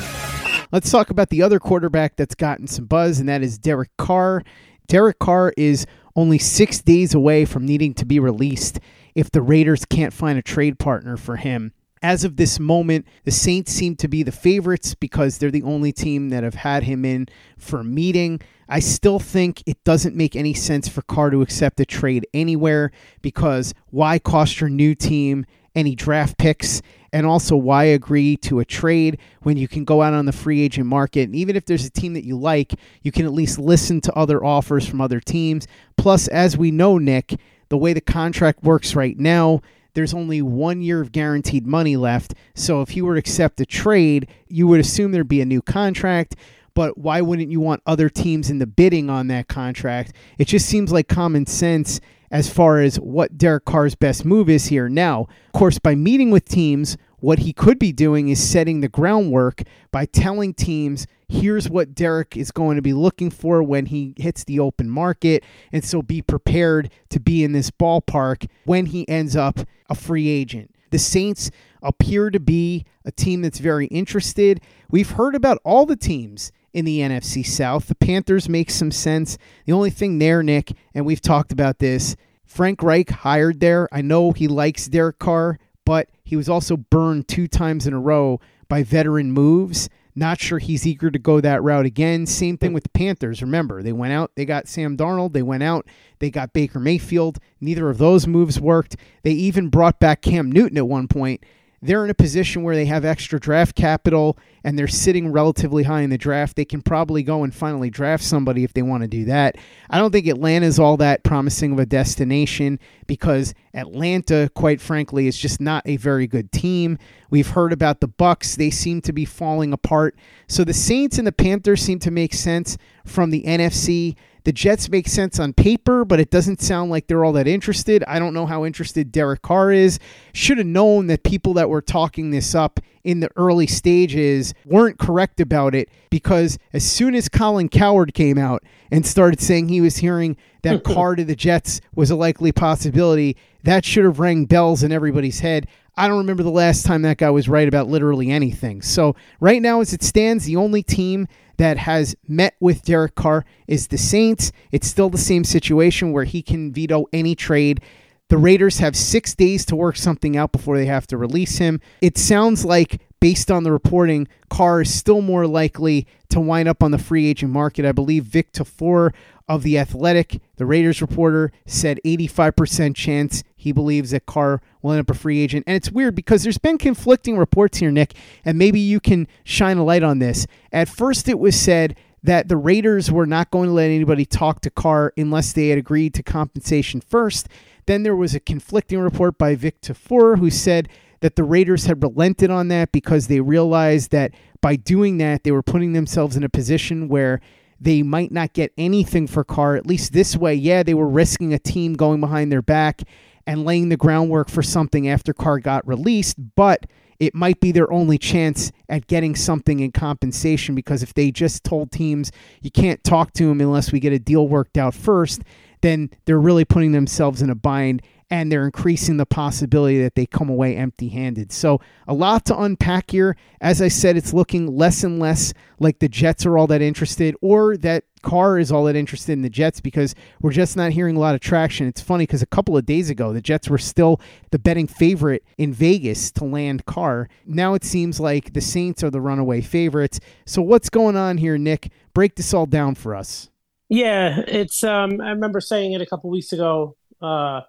Let's 0.71 0.91
talk 0.91 1.11
about 1.11 1.31
the 1.31 1.43
other 1.43 1.59
quarterback 1.59 2.17
that's 2.17 2.35
gotten 2.35 2.67
some 2.67 2.85
buzz, 2.85 3.21
and 3.21 3.29
that 3.29 3.43
is 3.43 3.59
Derek 3.59 3.97
Carr. 3.97 4.43
Derek 4.87 5.19
Carr 5.19 5.53
is 5.57 5.87
only 6.15 6.39
six 6.39 6.81
days 6.81 7.15
away 7.15 7.45
from 7.45 7.65
needing 7.65 7.95
to 7.95 8.05
be 8.05 8.19
released 8.19 8.81
if 9.15 9.31
the 9.31 9.43
Raiders 9.43 9.85
can't 9.85 10.13
find 10.13 10.39
a 10.39 10.43
trade 10.43 10.79
partner 10.79 11.17
for 11.17 11.37
him. 11.37 11.73
As 12.03 12.23
of 12.23 12.37
this 12.37 12.61
moment, 12.61 13.07
the 13.25 13.31
Saints 13.31 13.73
seem 13.73 13.97
to 13.97 14.09
be 14.09 14.23
the 14.23 14.31
favorites 14.31 14.95
because 14.95 15.39
they're 15.39 15.51
the 15.51 15.63
only 15.63 15.91
team 15.91 16.29
that 16.29 16.45
have 16.45 16.55
had 16.55 16.85
him 16.85 17.05
in 17.05 17.27
for 17.57 17.81
a 17.81 17.85
meeting. 17.85 18.41
I 18.69 18.81
still 18.81 19.19
think 19.19 19.63
it 19.67 19.83
doesn't 19.85 20.15
make 20.15 20.37
any 20.37 20.55
sense 20.55 20.87
for 20.87 21.03
Carr 21.03 21.31
to 21.31 21.43
accept 21.43 21.81
a 21.81 21.87
trade 21.87 22.27
anywhere 22.35 22.93
because 23.23 23.75
why 23.91 24.19
cost 24.19 24.61
your 24.61 24.71
new 24.71 24.95
team 24.95 25.45
any 25.75 25.95
draft 25.95 26.39
picks? 26.39 26.83
And 27.13 27.27
also, 27.27 27.57
why 27.57 27.85
agree 27.85 28.37
to 28.39 28.61
a 28.61 28.65
trade 28.65 29.19
when 29.43 29.57
you 29.57 29.67
can 29.67 29.85
go 29.85 30.03
out 30.03 30.13
on 30.13 30.27
the 30.27 30.33
free 30.33 30.61
agent 30.61 30.87
market? 30.87 31.23
And 31.23 31.35
even 31.35 31.57
if 31.57 31.65
there's 31.65 31.87
a 31.87 31.91
team 31.91 32.13
that 32.15 32.25
you 32.25 32.37
like, 32.37 32.75
you 33.03 33.13
can 33.13 33.25
at 33.25 33.33
least 33.33 33.59
listen 33.59 34.01
to 34.03 34.13
other 34.15 34.45
offers 34.45 34.87
from 34.87 35.01
other 35.01 35.21
teams. 35.21 35.67
Plus, 35.97 36.29
as 36.29 36.57
we 36.57 36.71
know, 36.71 36.99
Nick, 36.99 37.39
the 37.71 37.79
way 37.79 37.93
the 37.93 38.01
contract 38.01 38.63
works 38.63 38.95
right 38.95 39.19
now, 39.19 39.63
there's 39.95 40.15
only 40.15 40.43
one 40.43 40.83
year 40.83 41.01
of 41.01 41.13
guaranteed 41.13 41.67
money 41.67 41.97
left. 41.97 42.35
So 42.55 42.83
if 42.83 42.95
you 42.95 43.05
were 43.05 43.15
to 43.15 43.19
accept 43.19 43.61
a 43.61 43.67
trade, 43.67 44.29
you 44.49 44.67
would 44.67 44.81
assume 44.81 45.13
there'd 45.13 45.29
be 45.29 45.41
a 45.41 45.47
new 45.47 45.63
contract. 45.63 46.37
But 46.75 46.99
why 46.99 47.21
wouldn't 47.21 47.51
you 47.51 47.59
want 47.59 47.83
other 47.87 48.09
teams 48.09 48.51
in 48.51 48.59
the 48.59 48.67
bidding 48.67 49.11
on 49.11 49.27
that 49.29 49.49
contract? 49.49 50.13
It 50.39 50.45
just 50.45 50.67
seems 50.67 50.93
like 50.93 51.09
common 51.09 51.47
sense 51.47 52.01
as 52.31 52.51
far 52.51 52.81
as 52.81 52.97
what 52.97 53.39
Derek 53.39 53.65
Carr's 53.65 53.95
best 53.95 54.25
move 54.25 54.49
is 54.49 54.67
here. 54.67 54.89
Now, 54.89 55.27
of 55.47 55.53
course, 55.53 55.79
by 55.79 55.95
meeting 55.95 56.31
with 56.31 56.49
teams, 56.49 56.97
what 57.21 57.41
he 57.41 57.53
could 57.53 57.79
be 57.79 57.93
doing 57.93 58.29
is 58.29 58.43
setting 58.43 58.81
the 58.81 58.89
groundwork 58.89 59.63
by 59.91 60.07
telling 60.07 60.55
teams, 60.55 61.07
here's 61.29 61.69
what 61.69 61.95
Derek 61.95 62.37
is 62.37 62.51
going 62.51 62.77
to 62.77 62.83
be 62.83 62.93
looking 62.93 63.31
for 63.31 63.63
when 63.63 63.87
he 63.87 64.15
hits 64.17 64.45
the 64.45 64.61
open 64.61 64.89
market. 64.89 65.43
And 65.73 65.85
so 65.85 66.01
be 66.01 66.23
prepared 66.23 66.91
to 67.11 67.19
be 67.19 67.43
in 67.43 67.53
this 67.53 67.71
ballpark 67.71 68.49
when 68.65 68.87
he 68.87 69.09
ends 69.09 69.35
up 69.35 69.61
a 69.91 69.95
free 69.95 70.29
agent. 70.29 70.75
The 70.91 70.99
Saints 70.99 71.51
appear 71.83 72.31
to 72.31 72.41
be 72.41 72.85
a 73.05 73.13
team 73.13 73.43
that's 73.43 73.59
very 73.59 73.87
interested. 73.87 74.61
We've 74.91 75.11
heard 75.11 75.35
about 75.35 75.59
all 75.65 75.87
the 75.87 75.97
teams 75.97 76.53
in 76.73 76.85
the 76.85 77.01
NFC 77.01 77.45
South. 77.45 77.87
The 77.87 77.95
Panthers 77.95 78.49
make 78.49 78.71
some 78.71 78.91
sense. 78.91 79.39
The 79.67 79.73
only 79.73 79.91
thing 79.91 80.19
there, 80.19 80.43
Nick, 80.43 80.73
and 80.95 81.05
we've 81.07 81.21
talked 81.21 81.53
about 81.53 81.79
this, 81.79 82.17
Frank 82.45 82.83
Reich 82.83 83.11
hired 83.11 83.61
there. 83.61 83.89
I 83.93 84.01
know 84.01 84.33
he 84.33 84.49
likes 84.49 84.89
Derek 84.89 85.19
Carr, 85.19 85.59
but 85.85 86.09
he 86.25 86.37
was 86.37 86.49
also 86.49 86.77
burned 86.77 87.29
two 87.29 87.47
times 87.49 87.87
in 87.87 87.93
a 87.93 88.01
row 88.01 88.41
by 88.69 88.83
veteran 88.83 89.33
moves. 89.33 89.89
Not 90.15 90.41
sure 90.41 90.59
he's 90.59 90.87
eager 90.87 91.13
to 91.13 91.19
go 91.19 91.41
that 91.41 91.63
route 91.63 91.87
again. 91.87 92.27
Same 92.27 92.59
thing 92.59 92.73
with 92.73 92.83
the 92.83 92.89
Panthers. 92.89 93.41
Remember, 93.41 93.83
they 93.83 93.93
went 93.93 94.13
out, 94.13 94.33
they 94.35 94.45
got 94.45 94.67
Sam 94.67 94.97
Darnold, 94.97 95.33
they 95.33 95.43
went 95.43 95.63
out, 95.63 95.87
they 96.19 96.29
got 96.29 96.53
Baker 96.53 96.81
Mayfield. 96.81 97.39
Neither 97.61 97.89
of 97.89 97.99
those 97.99 98.27
moves 98.27 98.61
worked. 98.61 98.97
They 99.23 99.31
even 99.31 99.69
brought 99.69 100.01
back 100.01 100.21
Cam 100.21 100.51
Newton 100.51 100.77
at 100.77 100.89
one 100.89 101.07
point 101.07 101.45
they're 101.81 102.05
in 102.05 102.11
a 102.11 102.15
position 102.15 102.63
where 102.63 102.75
they 102.75 102.87
have 102.87 103.05
extra 103.05 103.39
draft 103.39 103.77
capital 103.77 104.37
and 104.65 104.79
they're 104.79 104.89
sitting 104.89 105.31
relatively 105.31 105.85
high 105.85 106.01
in 106.01 106.11
the 106.11 106.19
draft. 106.19 106.57
They 106.57 106.65
can 106.65 106.83
probably 106.83 107.23
go 107.23 107.45
and 107.45 107.55
finally 107.55 107.91
draft 107.91 108.25
somebody 108.25 108.65
if 108.65 108.73
they 108.73 108.83
want 108.83 109.03
to 109.03 109.09
do 109.09 109.25
that. 109.27 109.57
I 109.89 109.99
don't 109.99 110.11
think 110.11 110.27
Atlanta's 110.27 110.79
all 110.79 110.97
that 110.97 111.23
promising 111.23 111.73
of 111.73 111.79
a 111.79 111.87
destination 111.87 112.81
because 113.07 113.55
Atlanta, 113.75 114.51
quite 114.55 114.81
frankly, 114.81 115.29
is 115.29 115.39
just 115.39 115.61
not 115.61 115.87
a 115.87 115.97
very 115.97 116.27
good 116.27 116.51
team. 116.51 116.99
We've 117.31 117.49
heard 117.49 117.73
about 117.73 118.01
the 118.01 118.09
Bucs; 118.09 118.57
they 118.57 118.71
seem 118.71 119.01
to 119.03 119.13
be 119.13 119.25
falling 119.25 119.73
apart. 119.73 120.17
So 120.49 120.65
the 120.65 120.75
Saints 120.75 121.19
and 121.19 121.27
the 121.27 121.33
Panthers 121.33 121.83
seem 121.83 121.99
to 122.01 122.11
make 122.11 122.35
sense 122.35 122.77
from 123.05 123.31
the 123.31 123.45
NFC. 123.45 124.17
The 124.49 124.53
Jets 124.55 124.89
make 124.89 125.09
sense 125.09 125.39
on 125.39 125.53
paper, 125.53 126.07
but 126.07 126.21
it 126.21 126.31
doesn't 126.31 126.63
sound 126.63 126.91
like 126.91 127.07
they're 127.07 127.23
all 127.23 127.35
that 127.35 127.47
interested. 127.47 128.03
I 128.09 128.19
don't 128.19 128.33
know 128.33 128.47
how 128.47 128.65
interested 128.65 129.13
Derek 129.13 129.43
Carr 129.43 129.73
is. 129.73 129.99
Should 130.33 130.57
have 130.57 130.67
known 130.67 131.07
that 131.09 131.23
people 131.23 131.53
that 131.53 131.69
were 131.69 131.83
talking 131.83 132.31
this 132.31 132.55
up 132.55 132.81
in 133.05 133.21
the 133.21 133.29
early 133.37 133.67
stages 133.67 134.55
weren't 134.65 134.99
correct 134.99 135.39
about 135.39 135.75
it 135.75 135.91
because 136.09 136.59
as 136.73 136.91
soon 136.91 137.15
as 137.15 137.29
Colin 137.29 137.69
Cowherd 137.69 138.15
came 138.15 138.39
out 138.39 138.63
and 138.91 139.07
started 139.07 139.39
saying 139.39 139.69
he 139.69 139.83
was 139.83 139.99
hearing 139.99 140.35
that 140.63 140.83
Carr 140.95 141.15
to 141.17 141.27
the 141.27 141.37
Jets 141.37 141.83
was 141.95 142.11
a 142.11 142.17
likely 142.17 142.51
possibility, 142.51 143.37
that 143.65 143.85
should 143.85 144.07
have 144.07 144.19
rang 144.19 144.47
bells 144.47 144.83
in 144.83 144.93
everybody's 144.93 145.41
head. 145.41 145.69
I 145.95 146.09
don't 146.09 146.17
remember 146.17 146.43
the 146.43 146.51
last 146.51 146.87
time 146.87 147.03
that 147.03 147.19
guy 147.19 147.29
was 147.29 147.51
right 147.51 147.69
about 147.69 147.89
literally 147.89 148.31
anything. 148.31 148.81
So, 148.81 149.15
right 149.41 149.61
now, 149.61 149.83
as 149.83 149.93
it 149.93 150.03
stands, 150.03 150.47
the 150.47 150.57
only 150.57 150.83
team 150.83 151.27
that 151.59 151.77
has 151.77 152.17
met 152.27 152.57
with 152.61 152.83
Derek 152.83 153.15
Carr 153.15 153.45
is 153.67 153.89
the 153.89 153.99
Saints. 153.99 154.51
It's 154.73 154.89
still 154.89 155.11
the 155.11 155.19
same 155.19 155.45
situation 155.45 156.13
where 156.13 156.25
he 156.25 156.41
can 156.41 156.73
veto 156.73 157.07
any 157.13 157.35
trade. 157.35 157.81
The 158.29 158.39
Raiders 158.39 158.79
have 158.79 158.95
six 158.95 159.35
days 159.35 159.65
to 159.67 159.77
work 159.77 159.97
something 159.97 160.37
out 160.37 160.53
before 160.53 160.77
they 160.77 160.87
have 160.87 161.07
to 161.07 161.17
release 161.17 161.59
him. 161.59 161.81
It 162.03 162.19
sounds 162.19 162.65
like, 162.65 163.01
based 163.21 163.51
on 163.51 163.63
the 163.63 163.73
reporting, 163.73 164.29
Carr 164.51 164.83
is 164.83 164.95
still 164.95 165.23
more 165.23 165.47
likely 165.47 166.07
to 166.29 166.39
wind 166.39 166.69
up 166.69 166.83
on 166.83 166.91
the 166.91 166.99
free 166.99 167.27
agent 167.27 167.53
market. 167.53 167.87
I 167.87 167.93
believe 167.93 168.25
Vic 168.25 168.53
Tafur 168.53 169.15
of 169.49 169.63
The 169.63 169.79
Athletic, 169.79 170.43
the 170.57 170.67
Raiders 170.67 171.01
reporter, 171.01 171.51
said 171.65 172.01
85% 172.05 172.95
chance 172.95 173.43
he 173.57 173.73
believes 173.73 174.11
that 174.11 174.27
Carr 174.27 174.61
will 174.83 174.93
end 174.93 175.01
up 175.01 175.11
a 175.11 175.19
free 175.19 175.41
agent. 175.41 175.65
And 175.67 175.75
it's 175.75 175.91
weird 175.91 176.15
because 176.15 176.43
there's 176.43 176.59
been 176.59 176.77
conflicting 176.77 177.39
reports 177.39 177.79
here, 177.79 177.91
Nick, 177.91 178.13
and 178.45 178.59
maybe 178.59 178.79
you 178.79 179.01
can 179.01 179.27
shine 179.43 179.79
a 179.79 179.85
light 179.85 180.03
on 180.03 180.19
this. 180.19 180.47
At 180.71 180.91
first, 180.91 181.31
it 181.31 181.39
was 181.39 181.59
said 181.59 181.97
that 182.23 182.49
the 182.49 182.59
Raiders 182.59 183.11
were 183.11 183.27
not 183.27 183.51
going 183.51 183.69
to 183.69 183.73
let 183.75 183.87
anybody 183.87 184.27
talk 184.27 184.61
to 184.61 184.71
Carr 184.71 185.15
unless 185.17 185.55
they 185.55 185.69
had 185.69 185.79
agreed 185.79 186.13
to 186.15 186.23
compensation 186.23 187.01
first. 187.01 187.49
Then 187.89 188.03
there 188.03 188.15
was 188.15 188.35
a 188.35 188.41
conflicting 188.41 188.99
report 188.99 189.39
by 189.39 189.55
Vic 189.55 189.81
Tafur 189.81 190.39
who 190.39 190.51
said 190.51 190.91
that 191.21 191.37
the 191.37 191.43
Raiders 191.43 191.87
had 191.87 192.03
relented 192.03 192.51
on 192.51 192.69
that 192.69 192.93
because 192.93 193.29
they 193.29 193.41
realized 193.41 194.11
that 194.11 194.35
by 194.61 194.77
doing 194.77 195.17
that, 195.19 195.43
they 195.43 195.53
were 195.53 195.63
putting 195.63 195.95
themselves 195.95 196.37
in 196.37 196.45
a 196.45 196.51
position 196.51 197.09
where 197.09 197.41
they 197.81 198.03
might 198.03 198.31
not 198.31 198.53
get 198.53 198.75
anything 198.77 199.27
for 199.27 199.43
Carr. 199.43 199.75
At 199.75 199.87
least 199.87 200.13
this 200.13 200.37
way, 200.37 200.55
yeah, 200.55 200.83
they 200.83 200.93
were 200.93 201.09
risking 201.09 201.55
a 201.55 201.59
team 201.59 201.95
going 201.95 202.21
behind 202.21 202.53
their 202.53 202.61
back 202.61 203.05
and 203.47 203.65
laying 203.65 203.89
the 203.89 203.97
groundwork 203.97 204.51
for 204.51 204.63
something 204.63 205.09
after 205.09 205.33
Carr 205.33 205.59
got 205.59 205.89
released, 205.89 206.37
but 206.57 206.85
it 207.19 207.35
might 207.35 207.59
be 207.59 207.73
their 207.73 207.91
only 207.91 208.19
chance 208.19 208.71
at 208.91 209.07
getting 209.07 209.35
something 209.35 209.81
in 209.81 209.93
compensation 209.93 210.75
because 210.75 211.03
if 211.03 211.15
they 211.15 211.31
just 211.31 211.65
told 211.65 211.91
teams 211.91 212.33
you 212.61 212.71
can't 212.71 213.03
talk 213.03 213.33
to 213.33 213.51
him 213.51 213.63
unless 213.63 213.93
we 213.93 213.99
get 213.99 214.13
a 214.13 214.19
deal 214.19 214.47
worked 214.47 214.77
out 214.77 214.93
first, 214.93 215.43
then 215.83 216.11
they're 216.25 216.41
really 216.41 216.65
putting 216.65 216.93
themselves 216.93 217.43
in 217.43 217.51
a 217.51 217.55
bind 217.55 218.03
and 218.31 218.53
they're 218.53 218.65
increasing 218.65 219.17
the 219.17 219.27
possibility 219.27 220.03
that 220.03 220.15
they 220.15 220.27
come 220.27 220.51
away 220.51 220.77
empty 220.77 221.09
handed. 221.09 221.51
So, 221.51 221.81
a 222.07 222.15
lot 222.15 222.45
to 222.47 222.59
unpack 222.59 223.11
here. 223.11 223.37
As 223.61 223.81
I 223.81 223.89
said, 223.89 224.17
it's 224.17 224.35
looking 224.35 224.77
less 224.77 225.03
and 225.03 225.19
less 225.19 225.55
like 225.79 225.99
the 225.99 226.09
Jets 226.09 226.45
are 226.45 226.59
all 226.59 226.67
that 226.67 226.83
interested 226.83 227.35
or 227.41 227.77
that 227.79 228.05
Carr 228.23 228.59
is 228.59 228.71
all 228.71 228.85
that 228.85 228.97
interested 228.97 229.33
in 229.33 229.43
the 229.43 229.51
Jets 229.51 229.81
because 229.81 230.15
we're 230.41 230.53
just 230.53 230.77
not 230.77 230.93
hearing 230.93 231.17
a 231.17 231.21
lot 231.21 231.35
of 231.35 231.41
traction. 231.41 231.87
It's 231.87 232.01
funny 232.01 232.25
because 232.25 232.43
a 232.43 232.47
couple 232.47 232.77
of 232.77 232.85
days 232.85 233.11
ago, 233.11 233.33
the 233.33 233.41
Jets 233.41 233.71
were 233.71 233.79
still 233.79 234.21
the 234.51 234.59
betting 234.59 234.87
favorite 234.87 235.45
in 235.57 235.73
Vegas 235.73 236.31
to 236.33 236.45
land 236.45 236.85
Carr. 236.85 237.29
Now 237.47 237.75
it 237.75 237.85
seems 237.85 238.21
like 238.21 238.53
the 238.53 238.61
Saints 238.61 239.03
are 239.03 239.11
the 239.11 239.21
runaway 239.21 239.61
favorites. 239.61 240.21
So, 240.45 240.61
what's 240.61 240.91
going 240.91 241.17
on 241.17 241.39
here, 241.39 241.57
Nick? 241.57 241.91
Break 242.13 242.35
this 242.35 242.53
all 242.53 242.67
down 242.67 242.95
for 242.95 243.15
us. 243.15 243.51
Yeah, 243.89 244.41
it's. 244.47 244.85
Um, 244.85 245.21
I 245.21 245.31
remember 245.31 245.61
saying 245.61 245.93
it 245.93 246.03
a 246.03 246.07
couple 246.07 246.31
weeks 246.31 246.53
ago 246.53 246.97
uh, 247.23 247.63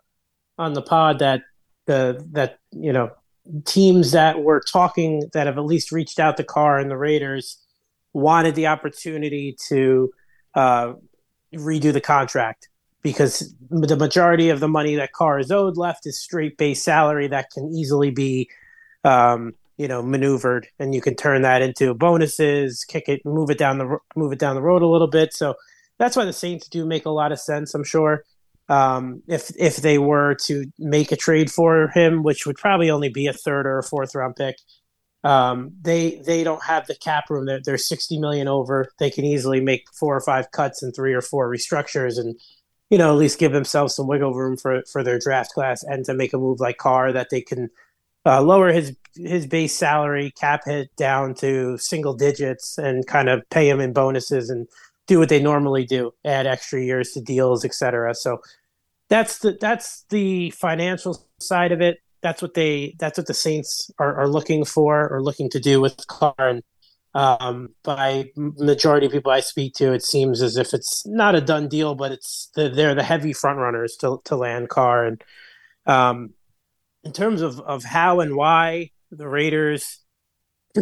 on 0.57 0.73
the 0.73 0.81
pod 0.81 1.19
that 1.19 1.43
the 1.85 2.25
that 2.31 2.59
you 2.71 2.91
know 2.91 3.11
teams 3.65 4.11
that 4.11 4.41
were 4.41 4.61
talking 4.71 5.29
that 5.33 5.47
have 5.47 5.57
at 5.57 5.65
least 5.65 5.91
reached 5.91 6.19
out 6.19 6.37
to 6.37 6.43
Carr 6.43 6.77
and 6.77 6.91
the 6.91 6.97
Raiders 6.97 7.57
wanted 8.13 8.55
the 8.55 8.67
opportunity 8.67 9.55
to 9.69 10.11
uh, 10.55 10.93
redo 11.55 11.93
the 11.93 12.01
contract 12.01 12.69
because 13.01 13.53
the 13.69 13.95
majority 13.95 14.49
of 14.49 14.59
the 14.59 14.67
money 14.67 14.95
that 14.95 15.13
Carr 15.13 15.39
is 15.39 15.51
owed 15.51 15.77
left 15.77 16.05
is 16.05 16.19
straight 16.19 16.57
base 16.57 16.83
salary 16.83 17.27
that 17.27 17.49
can 17.51 17.71
easily 17.73 18.11
be, 18.11 18.49
um, 19.05 19.53
you 19.77 19.87
know, 19.87 20.01
maneuvered, 20.01 20.67
and 20.79 20.93
you 20.93 21.01
can 21.01 21.15
turn 21.15 21.43
that 21.43 21.61
into 21.61 21.93
bonuses, 21.93 22.83
kick 22.83 23.07
it, 23.07 23.25
move 23.25 23.49
it 23.49 23.57
down 23.57 23.77
the 23.77 23.97
move 24.15 24.33
it 24.33 24.39
down 24.39 24.55
the 24.55 24.61
road 24.61 24.81
a 24.81 24.87
little 24.87 25.07
bit. 25.07 25.33
So 25.33 25.55
that's 25.99 26.15
why 26.15 26.25
the 26.25 26.33
Saints 26.33 26.67
do 26.67 26.85
make 26.85 27.05
a 27.05 27.11
lot 27.11 27.31
of 27.31 27.39
sense. 27.39 27.75
I'm 27.75 27.83
sure 27.83 28.23
um, 28.69 29.23
if 29.27 29.51
if 29.57 29.77
they 29.77 29.97
were 29.97 30.35
to 30.45 30.65
make 30.77 31.11
a 31.11 31.17
trade 31.17 31.51
for 31.51 31.89
him, 31.89 32.23
which 32.23 32.45
would 32.45 32.55
probably 32.55 32.89
only 32.89 33.09
be 33.09 33.27
a 33.27 33.33
third 33.33 33.65
or 33.65 33.79
a 33.79 33.83
fourth 33.83 34.15
round 34.15 34.35
pick. 34.35 34.57
Um, 35.23 35.71
they 35.81 36.21
they 36.25 36.43
don't 36.43 36.63
have 36.63 36.87
the 36.87 36.95
cap 36.95 37.25
room. 37.29 37.45
They're, 37.45 37.59
they're 37.61 37.77
60 37.77 38.19
million 38.19 38.47
over. 38.47 38.89
They 38.99 39.09
can 39.09 39.25
easily 39.25 39.59
make 39.59 39.83
four 39.93 40.15
or 40.15 40.21
five 40.21 40.51
cuts 40.51 40.81
and 40.81 40.95
three 40.95 41.13
or 41.13 41.21
four 41.21 41.51
restructures, 41.51 42.17
and 42.17 42.39
you 42.89 42.97
know 42.97 43.11
at 43.11 43.17
least 43.17 43.39
give 43.39 43.51
themselves 43.51 43.95
some 43.95 44.07
wiggle 44.07 44.33
room 44.33 44.55
for 44.55 44.83
for 44.91 45.03
their 45.03 45.19
draft 45.19 45.51
class 45.51 45.83
and 45.83 46.05
to 46.05 46.13
make 46.13 46.31
a 46.33 46.37
move 46.37 46.59
like 46.61 46.77
Carr 46.77 47.11
that 47.11 47.29
they 47.31 47.41
can 47.41 47.69
uh, 48.25 48.41
lower 48.41 48.71
his 48.71 48.95
his 49.15 49.47
base 49.47 49.75
salary 49.75 50.31
cap 50.39 50.61
hit 50.65 50.95
down 50.95 51.33
to 51.33 51.77
single 51.79 52.13
digits 52.13 52.77
and 52.77 53.05
kind 53.07 53.27
of 53.27 53.41
pay 53.49 53.67
him 53.67 53.81
in 53.81 53.91
bonuses 53.91 54.49
and 54.49 54.67
do 55.09 55.19
what 55.19 55.27
they 55.27 55.41
normally 55.41 55.85
do, 55.85 56.11
add 56.23 56.47
extra 56.47 56.81
years 56.81 57.11
to 57.11 57.21
deals, 57.21 57.65
etc. 57.65 58.15
So 58.15 58.37
that's 59.09 59.39
the 59.39 59.57
that's 59.59 60.05
the 60.09 60.51
financial 60.51 61.27
side 61.39 61.73
of 61.73 61.81
it 61.81 61.97
that's 62.21 62.41
what 62.41 62.53
they 62.53 62.95
that's 62.99 63.17
what 63.17 63.27
the 63.27 63.33
Saints 63.33 63.91
are, 63.99 64.21
are 64.21 64.27
looking 64.27 64.65
for 64.65 65.07
or 65.09 65.21
looking 65.21 65.49
to 65.51 65.59
do 65.59 65.81
with 65.81 66.05
Carr. 66.07 66.33
And 66.37 66.63
um, 67.13 67.69
by 67.83 68.29
majority 68.35 69.05
of 69.07 69.11
people 69.11 69.31
I 69.31 69.39
speak 69.39 69.73
to, 69.75 69.93
it 69.93 70.03
seems 70.03 70.41
as 70.41 70.57
if 70.57 70.73
it's 70.73 71.05
not 71.05 71.35
a 71.35 71.41
done 71.41 71.67
deal, 71.67 71.95
but 71.95 72.11
it's 72.11 72.49
the, 72.55 72.69
they're 72.69 72.95
the 72.95 73.03
heavy 73.03 73.33
front 73.33 73.59
runners 73.59 73.95
to 74.01 74.21
to 74.25 74.35
land 74.35 74.69
Carr. 74.69 75.05
And 75.05 75.23
um, 75.85 76.33
in 77.03 77.13
terms 77.13 77.41
of 77.41 77.59
of 77.61 77.83
how 77.83 78.19
and 78.19 78.35
why 78.35 78.91
the 79.11 79.27
Raiders, 79.27 79.99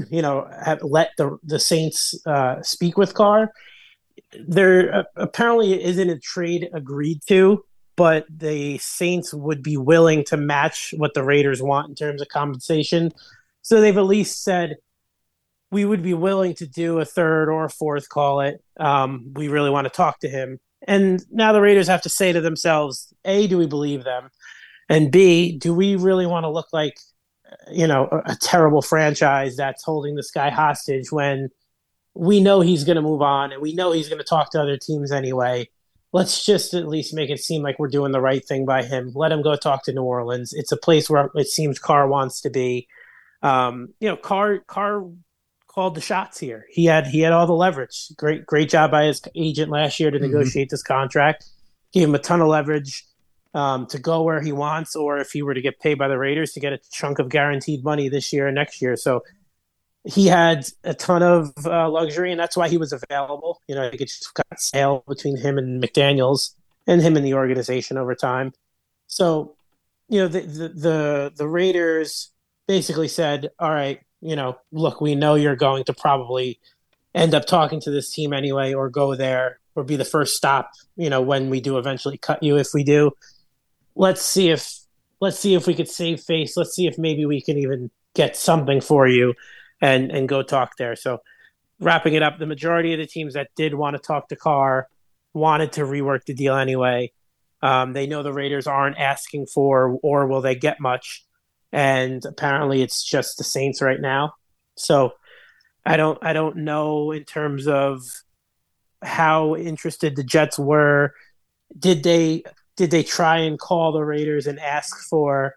you 0.09 0.21
know, 0.21 0.49
have 0.63 0.81
let 0.83 1.11
the 1.17 1.37
the 1.43 1.59
Saints 1.59 2.15
uh, 2.25 2.61
speak 2.61 2.97
with 2.97 3.13
Carr, 3.13 3.51
there 4.47 4.93
uh, 4.93 5.03
apparently 5.15 5.83
isn't 5.83 6.09
a 6.09 6.19
trade 6.19 6.69
agreed 6.73 7.21
to 7.27 7.63
but 7.97 8.25
the 8.29 8.77
Saints 8.77 9.33
would 9.33 9.61
be 9.61 9.75
willing 9.75 10.23
to 10.25 10.37
match 10.37 10.93
what 10.95 11.15
the 11.15 11.23
Raiders 11.23 11.61
want 11.61 11.89
in 11.89 11.95
terms 11.95 12.21
of 12.21 12.29
compensation. 12.29 13.11
So 13.63 13.81
they've 13.81 13.97
at 13.97 14.05
least 14.05 14.43
said 14.43 14.77
we 15.71 15.83
would 15.83 16.03
be 16.03 16.13
willing 16.13 16.53
to 16.55 16.67
do 16.67 16.99
a 16.99 17.05
third 17.05 17.49
or 17.49 17.65
a 17.65 17.69
fourth 17.69 18.07
call 18.07 18.39
it. 18.39 18.63
Um, 18.79 19.33
we 19.33 19.49
really 19.49 19.71
want 19.71 19.85
to 19.85 19.89
talk 19.89 20.19
to 20.19 20.29
him. 20.29 20.59
And 20.87 21.25
now 21.31 21.51
the 21.51 21.59
Raiders 21.59 21.87
have 21.87 22.03
to 22.03 22.09
say 22.09 22.31
to 22.31 22.39
themselves, 22.39 23.11
A, 23.25 23.47
do 23.47 23.57
we 23.57 23.65
believe 23.65 24.03
them? 24.03 24.29
And 24.87 25.11
B, 25.11 25.57
do 25.57 25.73
we 25.73 25.95
really 25.95 26.27
want 26.27 26.43
to 26.43 26.49
look 26.49 26.67
like, 26.71 26.97
you 27.71 27.87
know, 27.87 28.07
a, 28.11 28.31
a 28.31 28.35
terrible 28.39 28.83
franchise 28.83 29.57
that's 29.57 29.83
holding 29.83 30.15
this 30.15 30.29
guy 30.29 30.51
hostage 30.51 31.11
when 31.11 31.49
we 32.17 32.39
know 32.39 32.61
he's 32.61 32.83
going 32.83 32.95
to 32.95 33.01
move 33.01 33.21
on 33.21 33.51
and 33.51 33.61
we 33.61 33.73
know 33.73 33.91
he's 33.91 34.09
going 34.09 34.19
to 34.19 34.25
talk 34.25 34.51
to 34.51 34.61
other 34.61 34.77
teams 34.77 35.11
anyway? 35.11 35.69
let's 36.13 36.45
just 36.45 36.73
at 36.73 36.87
least 36.87 37.13
make 37.13 37.29
it 37.29 37.39
seem 37.39 37.61
like 37.61 37.77
we're 37.79 37.87
doing 37.87 38.11
the 38.11 38.21
right 38.21 38.45
thing 38.45 38.65
by 38.65 38.83
him. 38.83 39.11
Let 39.13 39.31
him 39.31 39.41
go 39.41 39.55
talk 39.55 39.83
to 39.83 39.93
New 39.93 40.03
Orleans. 40.03 40.53
It's 40.53 40.71
a 40.71 40.77
place 40.77 41.09
where 41.09 41.29
it 41.35 41.47
seems 41.47 41.79
Carr 41.79 42.07
wants 42.07 42.41
to 42.41 42.49
be. 42.49 42.87
Um, 43.43 43.93
you 43.99 44.09
know, 44.09 44.15
Carr 44.15 44.59
Carr 44.67 45.07
called 45.67 45.95
the 45.95 46.01
shots 46.01 46.39
here. 46.39 46.65
He 46.69 46.85
had 46.85 47.07
he 47.07 47.19
had 47.19 47.33
all 47.33 47.45
the 47.45 47.53
leverage. 47.53 48.09
Great 48.17 48.45
great 48.45 48.69
job 48.69 48.91
by 48.91 49.05
his 49.05 49.21
agent 49.35 49.71
last 49.71 49.99
year 49.99 50.09
to 50.09 50.17
mm-hmm. 50.17 50.25
negotiate 50.25 50.69
this 50.69 50.83
contract. 50.83 51.45
Gave 51.93 52.07
him 52.07 52.15
a 52.15 52.19
ton 52.19 52.41
of 52.41 52.47
leverage 52.47 53.05
um, 53.53 53.85
to 53.87 53.99
go 53.99 54.23
where 54.23 54.41
he 54.41 54.51
wants, 54.51 54.95
or 54.95 55.19
if 55.19 55.31
he 55.31 55.43
were 55.43 55.53
to 55.53 55.61
get 55.61 55.79
paid 55.79 55.97
by 55.97 56.07
the 56.07 56.17
Raiders 56.17 56.53
to 56.53 56.59
get 56.59 56.73
a 56.73 56.79
chunk 56.91 57.19
of 57.19 57.29
guaranteed 57.29 57.83
money 57.83 58.09
this 58.09 58.33
year 58.33 58.47
and 58.47 58.55
next 58.55 58.81
year. 58.81 58.95
So 58.95 59.23
he 60.07 60.25
had 60.25 60.65
a 60.85 60.93
ton 60.93 61.21
of 61.21 61.53
uh, 61.65 61.89
luxury, 61.89 62.31
and 62.31 62.39
that's 62.39 62.55
why 62.55 62.69
he 62.69 62.77
was 62.77 62.93
available. 62.93 63.61
You 63.67 63.75
know, 63.75 63.89
he 63.91 63.97
just 63.97 64.33
got 64.33 64.59
sale 64.59 65.03
between 65.07 65.35
him 65.35 65.57
and 65.57 65.83
McDaniels, 65.83 66.55
and 66.87 67.01
him 67.01 67.17
and 67.17 67.25
the 67.25 67.33
organization 67.33 67.97
over 67.97 68.15
time. 68.15 68.53
So, 69.07 69.57
you 70.07 70.19
know, 70.21 70.29
the, 70.29 70.41
the 70.41 70.69
the 70.69 71.33
the, 71.35 71.47
Raiders 71.47 72.31
basically 72.67 73.09
said, 73.09 73.49
"All 73.59 73.69
right, 73.69 73.99
you 74.21 74.37
know, 74.37 74.57
look, 74.71 75.01
we 75.01 75.13
know 75.13 75.35
you're 75.35 75.57
going 75.57 75.83
to 75.85 75.93
probably 75.93 76.59
end 77.13 77.35
up 77.35 77.45
talking 77.45 77.81
to 77.81 77.91
this 77.91 78.09
team 78.09 78.31
anyway, 78.31 78.73
or 78.73 78.89
go 78.89 79.13
there, 79.13 79.59
or 79.75 79.83
be 79.83 79.97
the 79.97 80.05
first 80.05 80.37
stop. 80.37 80.71
You 80.95 81.09
know, 81.09 81.21
when 81.21 81.49
we 81.49 81.59
do 81.59 81.77
eventually 81.77 82.17
cut 82.17 82.41
you, 82.41 82.57
if 82.57 82.69
we 82.73 82.85
do, 82.85 83.11
let's 83.95 84.21
see 84.21 84.51
if 84.51 84.73
let's 85.19 85.37
see 85.37 85.53
if 85.53 85.67
we 85.67 85.75
could 85.75 85.89
save 85.89 86.21
face. 86.21 86.55
Let's 86.55 86.73
see 86.73 86.87
if 86.87 86.97
maybe 86.97 87.25
we 87.25 87.41
can 87.41 87.57
even 87.57 87.91
get 88.13 88.37
something 88.37 88.79
for 88.79 89.05
you." 89.05 89.33
And 89.81 90.11
and 90.11 90.27
go 90.27 90.43
talk 90.43 90.77
there. 90.77 90.95
So 90.95 91.19
wrapping 91.79 92.13
it 92.13 92.23
up, 92.23 92.39
the 92.39 92.45
majority 92.45 92.93
of 92.93 92.99
the 92.99 93.07
teams 93.07 93.33
that 93.33 93.49
did 93.55 93.73
want 93.73 93.95
to 93.95 94.01
talk 94.01 94.29
to 94.29 94.35
Carr 94.35 94.87
wanted 95.33 95.73
to 95.73 95.81
rework 95.81 96.25
the 96.25 96.33
deal 96.33 96.55
anyway. 96.55 97.11
Um, 97.61 97.93
they 97.93 98.07
know 98.07 98.23
the 98.23 98.33
Raiders 98.33 98.67
aren't 98.67 98.97
asking 98.97 99.47
for 99.47 99.97
or 100.03 100.27
will 100.27 100.41
they 100.41 100.55
get 100.55 100.79
much, 100.79 101.23
and 101.71 102.23
apparently 102.25 102.81
it's 102.81 103.03
just 103.03 103.37
the 103.37 103.43
Saints 103.43 103.81
right 103.81 103.99
now. 103.99 104.33
So 104.75 105.13
I 105.85 105.97
don't 105.97 106.19
I 106.21 106.33
don't 106.33 106.57
know 106.57 107.11
in 107.11 107.23
terms 107.23 107.67
of 107.67 108.01
how 109.03 109.55
interested 109.55 110.15
the 110.15 110.23
Jets 110.23 110.59
were. 110.59 111.13
Did 111.77 112.03
they 112.03 112.43
did 112.75 112.91
they 112.91 113.03
try 113.03 113.39
and 113.39 113.59
call 113.59 113.91
the 113.91 114.03
Raiders 114.03 114.47
and 114.47 114.59
ask 114.59 115.07
for 115.09 115.55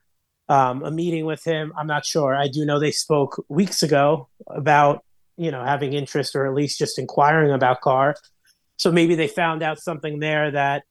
um, 0.50 0.82
a 0.82 0.90
meeting 0.90 1.24
with 1.24 1.44
him. 1.44 1.72
I'm 1.78 1.86
not 1.86 2.04
sure. 2.04 2.34
I 2.34 2.48
do 2.48 2.66
know 2.66 2.80
they 2.80 2.90
spoke 2.90 3.42
weeks 3.48 3.82
ago 3.82 4.28
about 4.48 5.04
you 5.36 5.50
know 5.50 5.64
having 5.64 5.92
interest 5.94 6.34
or 6.36 6.46
at 6.46 6.54
least 6.54 6.78
just 6.78 6.98
inquiring 6.98 7.52
about 7.52 7.80
Carr. 7.80 8.16
So 8.76 8.90
maybe 8.90 9.14
they 9.14 9.28
found 9.28 9.62
out 9.62 9.78
something 9.78 10.18
there 10.18 10.50
that 10.50 10.82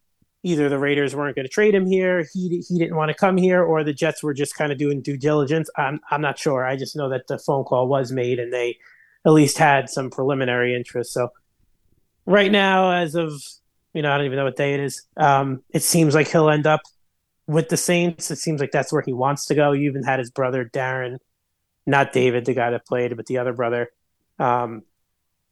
either 0.43 0.69
the 0.69 0.79
Raiders 0.79 1.13
weren't 1.13 1.35
going 1.35 1.45
to 1.45 1.51
trade 1.51 1.75
him 1.75 1.85
here, 1.85 2.25
he 2.33 2.63
he 2.67 2.79
didn't 2.79 2.95
want 2.95 3.09
to 3.09 3.13
come 3.13 3.35
here, 3.35 3.61
or 3.61 3.83
the 3.83 3.93
Jets 3.93 4.23
were 4.23 4.33
just 4.33 4.55
kind 4.55 4.71
of 4.71 4.77
doing 4.77 5.01
due 5.01 5.17
diligence. 5.17 5.69
I'm 5.75 5.99
I'm 6.09 6.21
not 6.21 6.39
sure. 6.39 6.65
I 6.65 6.77
just 6.77 6.95
know 6.95 7.09
that 7.09 7.27
the 7.27 7.37
phone 7.37 7.65
call 7.65 7.89
was 7.89 8.13
made 8.13 8.39
and 8.39 8.53
they 8.53 8.77
at 9.25 9.33
least 9.33 9.57
had 9.57 9.89
some 9.89 10.09
preliminary 10.09 10.73
interest. 10.73 11.11
So 11.11 11.33
right 12.25 12.49
now, 12.51 12.91
as 12.91 13.15
of 13.15 13.33
you 13.93 14.03
know, 14.03 14.11
I 14.13 14.17
don't 14.17 14.27
even 14.27 14.37
know 14.37 14.45
what 14.45 14.55
day 14.55 14.73
it 14.75 14.79
is. 14.79 15.05
Um, 15.17 15.63
it 15.71 15.83
seems 15.83 16.15
like 16.15 16.29
he'll 16.29 16.49
end 16.49 16.65
up 16.65 16.79
with 17.49 17.69
the 17.69 17.77
Saints, 17.77 18.29
it 18.29 18.35
seems 18.35 18.61
like 18.61 18.69
that's 18.69 18.93
where 18.93 19.01
he 19.01 19.11
wants 19.11 19.47
to 19.47 19.55
go. 19.55 19.71
You 19.71 19.89
even 19.89 20.03
had 20.03 20.19
his 20.19 20.29
brother 20.29 20.69
Darren, 20.71 21.17
not 21.87 22.13
David, 22.13 22.45
the 22.45 22.53
guy 22.53 22.69
that 22.69 22.85
played, 22.85 23.17
but 23.17 23.25
the 23.25 23.39
other 23.39 23.53
brother, 23.53 23.89
um, 24.37 24.83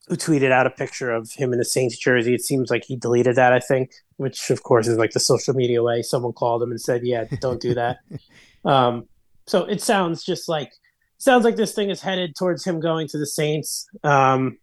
who 0.08 0.16
tweeted 0.16 0.52
out 0.52 0.68
a 0.68 0.70
picture 0.70 1.10
of 1.10 1.32
him 1.32 1.54
in 1.54 1.58
the 1.58 1.66
Saints 1.66 1.98
jersey. 1.98 2.36
It 2.36 2.44
seems 2.44 2.70
like 2.70 2.84
he 2.86 2.98
deleted 2.98 3.36
that, 3.38 3.52
I 3.52 3.60
think, 3.60 3.94
which 4.18 4.52
of 4.52 4.62
course 4.62 4.88
is 4.88 5.00
like 5.00 5.10
the 5.14 5.20
social 5.20 5.56
media 5.56 5.82
way. 5.82 6.04
Someone 6.04 6.34
called 6.34 6.62
him 6.62 6.70
and 6.70 6.80
said, 6.80 7.02
"Yeah, 7.04 7.26
don't 7.42 7.60
do 7.60 7.74
that." 7.74 7.98
um, 8.64 9.08
so 9.48 9.66
it 9.66 9.82
sounds 9.82 10.24
just 10.24 10.48
like 10.48 10.72
sounds 11.18 11.44
like 11.44 11.56
this 11.56 11.74
thing 11.74 11.90
is 11.90 12.00
headed 12.00 12.36
towards 12.36 12.64
him 12.64 12.80
going 12.80 13.08
to 13.08 13.18
the 13.18 13.26
Saints. 13.26 13.90
Um, 14.04 14.60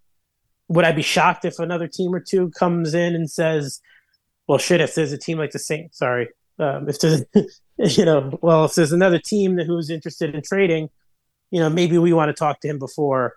would 0.69 0.85
I 0.85 0.93
be 0.93 1.03
shocked 1.03 1.45
if 1.45 1.59
another 1.59 1.89
team 1.89 2.15
or 2.15 2.21
two 2.21 2.51
comes 2.51 2.95
in 2.95 3.17
and 3.17 3.29
says, 3.29 3.81
"Well, 4.47 4.59
shit, 4.59 4.81
if 4.81 4.95
there's 4.95 5.13
a 5.13 5.19
team 5.19 5.37
like 5.37 5.51
the 5.51 5.59
Saints, 5.59 5.99
sorry, 5.99 6.29
um, 6.59 6.89
if 6.89 6.99
there's, 7.01 7.25
you 7.99 8.05
know, 8.05 8.39
well, 8.43 8.65
if 8.65 8.75
there's 8.75 8.93
another 8.93 9.19
team 9.19 9.57
that 9.57 9.67
who's 9.67 9.91
interested 9.91 10.35
in 10.35 10.43
trading, 10.43 10.89
you 11.51 11.61
know, 11.61 11.69
maybe 11.69 11.99
we 11.99 12.13
want 12.13 12.29
to 12.29 12.33
talk 12.35 12.61
to 12.61 12.69
him 12.69 12.79
before, 12.79 13.37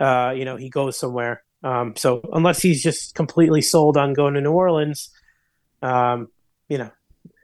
uh, 0.00 0.32
you 0.36 0.44
know, 0.44 0.56
he 0.56 0.68
goes 0.68 0.98
somewhere. 0.98 1.42
Um, 1.62 1.96
so 1.96 2.20
unless 2.32 2.60
he's 2.60 2.82
just 2.82 3.14
completely 3.14 3.62
sold 3.62 3.96
on 3.96 4.12
going 4.12 4.34
to 4.34 4.40
New 4.40 4.52
Orleans, 4.52 5.10
um, 5.82 6.28
you 6.68 6.78
know, 6.78 6.90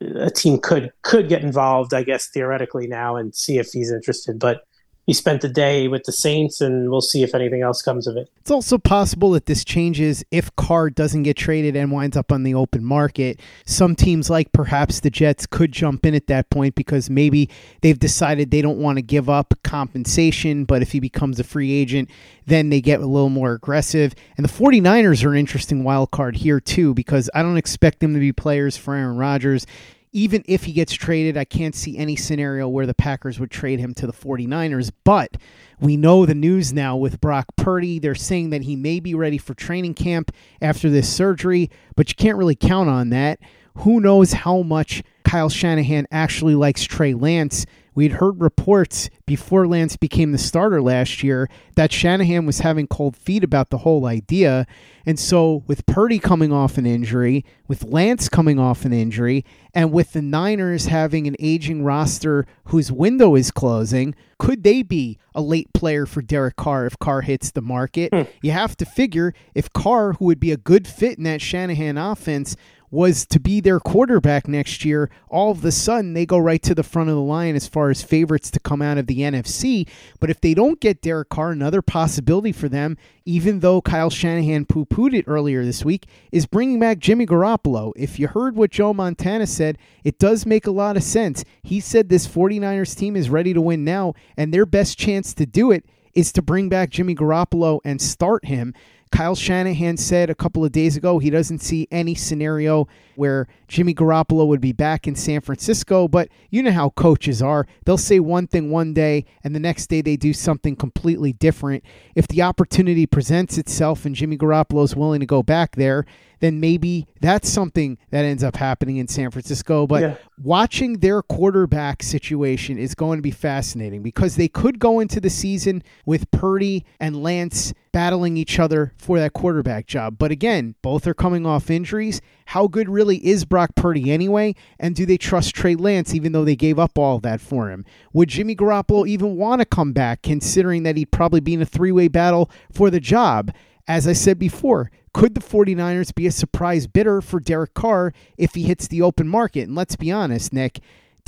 a 0.00 0.30
team 0.30 0.58
could 0.58 0.92
could 1.02 1.28
get 1.28 1.42
involved, 1.42 1.94
I 1.94 2.02
guess 2.02 2.28
theoretically 2.28 2.86
now, 2.86 3.16
and 3.16 3.34
see 3.34 3.58
if 3.58 3.70
he's 3.72 3.90
interested. 3.90 4.38
But 4.38 4.62
he 5.06 5.14
spent 5.14 5.40
the 5.40 5.48
day 5.48 5.88
with 5.88 6.04
the 6.04 6.12
Saints, 6.12 6.60
and 6.60 6.90
we'll 6.90 7.00
see 7.00 7.22
if 7.22 7.34
anything 7.34 7.62
else 7.62 7.82
comes 7.82 8.06
of 8.06 8.16
it. 8.16 8.30
It's 8.40 8.50
also 8.50 8.78
possible 8.78 9.30
that 9.32 9.46
this 9.46 9.64
changes 9.64 10.22
if 10.30 10.54
Carr 10.56 10.90
doesn't 10.90 11.24
get 11.24 11.36
traded 11.36 11.74
and 11.74 11.90
winds 11.90 12.16
up 12.16 12.30
on 12.30 12.42
the 12.42 12.54
open 12.54 12.84
market. 12.84 13.40
Some 13.66 13.96
teams, 13.96 14.30
like 14.30 14.52
perhaps 14.52 15.00
the 15.00 15.10
Jets, 15.10 15.46
could 15.46 15.72
jump 15.72 16.06
in 16.06 16.14
at 16.14 16.26
that 16.28 16.50
point 16.50 16.74
because 16.74 17.10
maybe 17.10 17.48
they've 17.80 17.98
decided 17.98 18.50
they 18.50 18.62
don't 18.62 18.78
want 18.78 18.98
to 18.98 19.02
give 19.02 19.28
up 19.28 19.54
compensation, 19.64 20.64
but 20.64 20.82
if 20.82 20.92
he 20.92 21.00
becomes 21.00 21.40
a 21.40 21.44
free 21.44 21.72
agent, 21.72 22.08
then 22.46 22.70
they 22.70 22.80
get 22.80 23.00
a 23.00 23.06
little 23.06 23.30
more 23.30 23.52
aggressive. 23.52 24.14
And 24.36 24.44
the 24.44 24.52
49ers 24.52 25.24
are 25.24 25.32
an 25.32 25.38
interesting 25.38 25.82
wild 25.82 26.10
card 26.10 26.36
here, 26.36 26.60
too, 26.60 26.94
because 26.94 27.28
I 27.34 27.42
don't 27.42 27.56
expect 27.56 28.00
them 28.00 28.14
to 28.14 28.20
be 28.20 28.32
players 28.32 28.76
for 28.76 28.94
Aaron 28.94 29.16
Rodgers 29.16 29.66
even 30.12 30.42
if 30.46 30.64
he 30.64 30.72
gets 30.72 30.92
traded, 30.92 31.36
I 31.36 31.44
can't 31.44 31.74
see 31.74 31.96
any 31.96 32.16
scenario 32.16 32.68
where 32.68 32.86
the 32.86 32.94
Packers 32.94 33.38
would 33.38 33.50
trade 33.50 33.78
him 33.78 33.94
to 33.94 34.06
the 34.06 34.12
49ers. 34.12 34.90
But 35.04 35.36
we 35.78 35.96
know 35.96 36.26
the 36.26 36.34
news 36.34 36.72
now 36.72 36.96
with 36.96 37.20
Brock 37.20 37.46
Purdy. 37.56 37.98
They're 37.98 38.14
saying 38.14 38.50
that 38.50 38.62
he 38.62 38.76
may 38.76 39.00
be 39.00 39.14
ready 39.14 39.38
for 39.38 39.54
training 39.54 39.94
camp 39.94 40.32
after 40.60 40.90
this 40.90 41.08
surgery, 41.12 41.70
but 41.96 42.08
you 42.08 42.16
can't 42.16 42.38
really 42.38 42.56
count 42.56 42.88
on 42.88 43.10
that. 43.10 43.38
Who 43.78 44.00
knows 44.00 44.32
how 44.32 44.62
much 44.62 45.02
Kyle 45.24 45.48
Shanahan 45.48 46.06
actually 46.10 46.56
likes 46.56 46.82
Trey 46.82 47.14
Lance? 47.14 47.66
We'd 48.00 48.12
heard 48.12 48.40
reports 48.40 49.10
before 49.26 49.66
Lance 49.66 49.98
became 49.98 50.32
the 50.32 50.38
starter 50.38 50.80
last 50.80 51.22
year 51.22 51.50
that 51.76 51.92
Shanahan 51.92 52.46
was 52.46 52.60
having 52.60 52.86
cold 52.86 53.14
feet 53.14 53.44
about 53.44 53.68
the 53.68 53.76
whole 53.76 54.06
idea. 54.06 54.66
And 55.04 55.18
so, 55.18 55.64
with 55.66 55.84
Purdy 55.84 56.18
coming 56.18 56.50
off 56.50 56.78
an 56.78 56.86
injury, 56.86 57.44
with 57.68 57.84
Lance 57.84 58.30
coming 58.30 58.58
off 58.58 58.86
an 58.86 58.94
injury, 58.94 59.44
and 59.74 59.92
with 59.92 60.14
the 60.14 60.22
Niners 60.22 60.86
having 60.86 61.26
an 61.26 61.36
aging 61.38 61.84
roster 61.84 62.46
whose 62.64 62.90
window 62.90 63.34
is 63.34 63.50
closing, 63.50 64.14
could 64.38 64.64
they 64.64 64.80
be 64.80 65.18
a 65.34 65.42
late 65.42 65.70
player 65.74 66.06
for 66.06 66.22
Derek 66.22 66.56
Carr 66.56 66.86
if 66.86 66.98
Carr 66.98 67.20
hits 67.20 67.50
the 67.50 67.60
market? 67.60 68.14
Hmm. 68.14 68.22
You 68.40 68.52
have 68.52 68.78
to 68.78 68.86
figure 68.86 69.34
if 69.54 69.70
Carr, 69.74 70.14
who 70.14 70.24
would 70.24 70.40
be 70.40 70.52
a 70.52 70.56
good 70.56 70.88
fit 70.88 71.18
in 71.18 71.24
that 71.24 71.42
Shanahan 71.42 71.98
offense, 71.98 72.56
was 72.90 73.24
to 73.26 73.38
be 73.38 73.60
their 73.60 73.78
quarterback 73.78 74.48
next 74.48 74.84
year, 74.84 75.10
all 75.28 75.52
of 75.52 75.64
a 75.64 75.70
sudden 75.70 76.12
they 76.12 76.26
go 76.26 76.38
right 76.38 76.62
to 76.62 76.74
the 76.74 76.82
front 76.82 77.08
of 77.08 77.14
the 77.14 77.20
line 77.22 77.54
as 77.54 77.68
far 77.68 77.90
as 77.90 78.02
favorites 78.02 78.50
to 78.50 78.60
come 78.60 78.82
out 78.82 78.98
of 78.98 79.06
the 79.06 79.20
NFC. 79.20 79.88
But 80.18 80.30
if 80.30 80.40
they 80.40 80.54
don't 80.54 80.80
get 80.80 81.02
Derek 81.02 81.28
Carr, 81.28 81.52
another 81.52 81.82
possibility 81.82 82.52
for 82.52 82.68
them, 82.68 82.96
even 83.24 83.60
though 83.60 83.80
Kyle 83.80 84.10
Shanahan 84.10 84.64
poo 84.64 84.84
pooed 84.86 85.14
it 85.14 85.24
earlier 85.28 85.64
this 85.64 85.84
week, 85.84 86.06
is 86.32 86.46
bringing 86.46 86.80
back 86.80 86.98
Jimmy 86.98 87.26
Garoppolo. 87.26 87.92
If 87.94 88.18
you 88.18 88.26
heard 88.26 88.56
what 88.56 88.70
Joe 88.70 88.92
Montana 88.92 89.46
said, 89.46 89.78
it 90.02 90.18
does 90.18 90.44
make 90.44 90.66
a 90.66 90.72
lot 90.72 90.96
of 90.96 91.04
sense. 91.04 91.44
He 91.62 91.78
said 91.78 92.08
this 92.08 92.26
49ers 92.26 92.96
team 92.96 93.14
is 93.14 93.30
ready 93.30 93.54
to 93.54 93.60
win 93.60 93.84
now, 93.84 94.14
and 94.36 94.52
their 94.52 94.66
best 94.66 94.98
chance 94.98 95.32
to 95.34 95.46
do 95.46 95.70
it 95.70 95.84
is 96.12 96.32
to 96.32 96.42
bring 96.42 96.68
back 96.68 96.90
Jimmy 96.90 97.14
Garoppolo 97.14 97.80
and 97.84 98.00
start 98.00 98.46
him. 98.46 98.74
Kyle 99.12 99.34
Shanahan 99.34 99.96
said 99.96 100.30
a 100.30 100.34
couple 100.34 100.64
of 100.64 100.72
days 100.72 100.96
ago 100.96 101.18
he 101.18 101.30
doesn't 101.30 101.60
see 101.60 101.88
any 101.90 102.14
scenario 102.14 102.88
where 103.16 103.48
Jimmy 103.70 103.94
Garoppolo 103.94 104.48
would 104.48 104.60
be 104.60 104.72
back 104.72 105.06
in 105.06 105.14
San 105.14 105.40
Francisco, 105.40 106.08
but 106.08 106.28
you 106.50 106.60
know 106.60 106.72
how 106.72 106.90
coaches 106.90 107.40
are. 107.40 107.68
They'll 107.84 107.96
say 107.96 108.18
one 108.18 108.48
thing 108.48 108.68
one 108.68 108.92
day 108.92 109.26
and 109.44 109.54
the 109.54 109.60
next 109.60 109.86
day 109.86 110.02
they 110.02 110.16
do 110.16 110.32
something 110.32 110.74
completely 110.74 111.32
different. 111.32 111.84
If 112.16 112.26
the 112.26 112.42
opportunity 112.42 113.06
presents 113.06 113.58
itself 113.58 114.04
and 114.04 114.16
Jimmy 114.16 114.36
Garoppolo 114.36 114.82
is 114.82 114.96
willing 114.96 115.20
to 115.20 115.26
go 115.26 115.44
back 115.44 115.76
there, 115.76 116.04
then 116.40 116.58
maybe 116.58 117.06
that's 117.20 117.48
something 117.48 117.96
that 118.10 118.24
ends 118.24 118.42
up 118.42 118.56
happening 118.56 118.96
in 118.96 119.06
San 119.06 119.30
Francisco. 119.30 119.86
But 119.86 120.02
yeah. 120.02 120.16
watching 120.42 120.98
their 120.98 121.22
quarterback 121.22 122.02
situation 122.02 122.78
is 122.78 122.94
going 122.94 123.18
to 123.18 123.22
be 123.22 123.30
fascinating 123.30 124.02
because 124.02 124.36
they 124.36 124.48
could 124.48 124.78
go 124.78 125.00
into 125.00 125.20
the 125.20 125.30
season 125.30 125.82
with 126.04 126.30
Purdy 126.30 126.84
and 126.98 127.22
Lance 127.22 127.72
battling 127.92 128.36
each 128.36 128.58
other 128.58 128.94
for 128.96 129.18
that 129.18 129.32
quarterback 129.32 129.86
job. 129.86 130.16
But 130.18 130.30
again, 130.30 130.76
both 130.82 131.06
are 131.06 131.14
coming 131.14 131.44
off 131.44 131.70
injuries. 131.70 132.20
How 132.46 132.66
good 132.66 132.88
really 132.88 133.24
is 133.24 133.44
Brock 133.44 133.59
Purdy 133.74 134.10
anyway? 134.10 134.54
And 134.78 134.94
do 134.94 135.06
they 135.06 135.16
trust 135.16 135.54
Trey 135.54 135.74
Lance 135.74 136.14
even 136.14 136.32
though 136.32 136.44
they 136.44 136.56
gave 136.56 136.78
up 136.78 136.98
all 136.98 137.20
that 137.20 137.40
for 137.40 137.70
him? 137.70 137.84
Would 138.12 138.30
Jimmy 138.30 138.56
Garoppolo 138.56 139.06
even 139.06 139.36
want 139.36 139.60
to 139.60 139.66
come 139.66 139.92
back 139.92 140.22
considering 140.22 140.82
that 140.84 140.96
he'd 140.96 141.12
probably 141.12 141.40
be 141.40 141.54
in 141.54 141.62
a 141.62 141.66
three 141.66 141.92
way 141.92 142.08
battle 142.08 142.50
for 142.72 142.90
the 142.90 143.00
job? 143.00 143.52
As 143.86 144.06
I 144.06 144.12
said 144.12 144.38
before, 144.38 144.90
could 145.12 145.34
the 145.34 145.40
49ers 145.40 146.14
be 146.14 146.26
a 146.26 146.32
surprise 146.32 146.86
bidder 146.86 147.20
for 147.20 147.40
Derek 147.40 147.74
Carr 147.74 148.12
if 148.36 148.54
he 148.54 148.62
hits 148.62 148.86
the 148.86 149.02
open 149.02 149.26
market? 149.26 149.62
And 149.62 149.74
let's 149.74 149.96
be 149.96 150.12
honest, 150.12 150.52
Nick, 150.52 150.80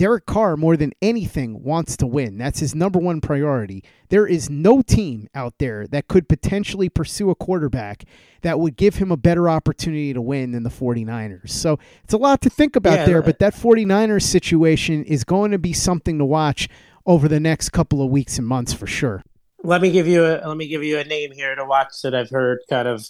Derek 0.02 0.26
Carr, 0.26 0.56
more 0.56 0.76
than 0.76 0.92
anything, 1.00 1.62
wants 1.62 1.96
to 1.98 2.08
win. 2.08 2.36
That's 2.36 2.58
his 2.58 2.74
number 2.74 2.98
one 2.98 3.20
priority. 3.20 3.84
There 4.08 4.26
is 4.26 4.50
no 4.50 4.82
team 4.82 5.28
out 5.32 5.58
there 5.58 5.86
that 5.86 6.08
could 6.08 6.28
potentially 6.28 6.88
pursue 6.88 7.30
a 7.30 7.36
quarterback 7.36 8.02
that 8.40 8.58
would 8.58 8.74
give 8.74 8.96
him 8.96 9.12
a 9.12 9.16
better 9.16 9.48
opportunity 9.48 10.12
to 10.12 10.20
win 10.20 10.50
than 10.50 10.64
the 10.64 10.70
49ers. 10.70 11.50
So 11.50 11.78
it's 12.02 12.12
a 12.12 12.16
lot 12.16 12.40
to 12.40 12.50
think 12.50 12.74
about 12.74 12.98
yeah, 12.98 13.04
there, 13.06 13.18
uh, 13.20 13.26
but 13.26 13.38
that 13.38 13.54
49ers 13.54 14.22
situation 14.22 15.04
is 15.04 15.22
going 15.22 15.52
to 15.52 15.58
be 15.60 15.72
something 15.72 16.18
to 16.18 16.24
watch 16.24 16.68
over 17.06 17.28
the 17.28 17.38
next 17.38 17.68
couple 17.68 18.02
of 18.02 18.10
weeks 18.10 18.38
and 18.38 18.46
months 18.48 18.72
for 18.72 18.88
sure. 18.88 19.22
Let 19.62 19.82
me 19.82 19.92
give 19.92 20.08
you 20.08 20.24
a 20.24 20.42
let 20.44 20.56
me 20.56 20.66
give 20.66 20.82
you 20.82 20.98
a 20.98 21.04
name 21.04 21.30
here 21.30 21.54
to 21.54 21.64
watch 21.64 22.02
that 22.02 22.12
I've 22.12 22.30
heard 22.30 22.58
kind 22.68 22.88
of 22.88 23.06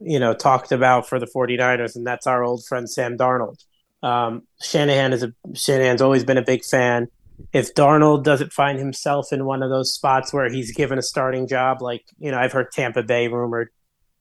you 0.00 0.20
know, 0.20 0.34
talked 0.34 0.72
about 0.72 1.08
for 1.08 1.18
the 1.18 1.26
49ers, 1.26 1.96
and 1.96 2.06
that's 2.06 2.26
our 2.26 2.44
old 2.44 2.64
friend 2.66 2.88
Sam 2.88 3.16
Darnold. 3.16 3.64
Um, 4.02 4.42
Shanahan 4.62 5.12
is 5.12 5.22
a 5.22 5.32
Shanahan's 5.54 6.02
always 6.02 6.24
been 6.24 6.38
a 6.38 6.44
big 6.44 6.64
fan. 6.64 7.08
If 7.52 7.74
Darnold 7.74 8.24
doesn't 8.24 8.52
find 8.52 8.78
himself 8.78 9.32
in 9.32 9.44
one 9.44 9.62
of 9.62 9.70
those 9.70 9.94
spots 9.94 10.32
where 10.32 10.50
he's 10.50 10.72
given 10.72 10.98
a 10.98 11.02
starting 11.02 11.46
job, 11.46 11.82
like 11.82 12.04
you 12.18 12.30
know, 12.30 12.38
I've 12.38 12.52
heard 12.52 12.70
Tampa 12.72 13.02
Bay 13.02 13.28
rumored, 13.28 13.70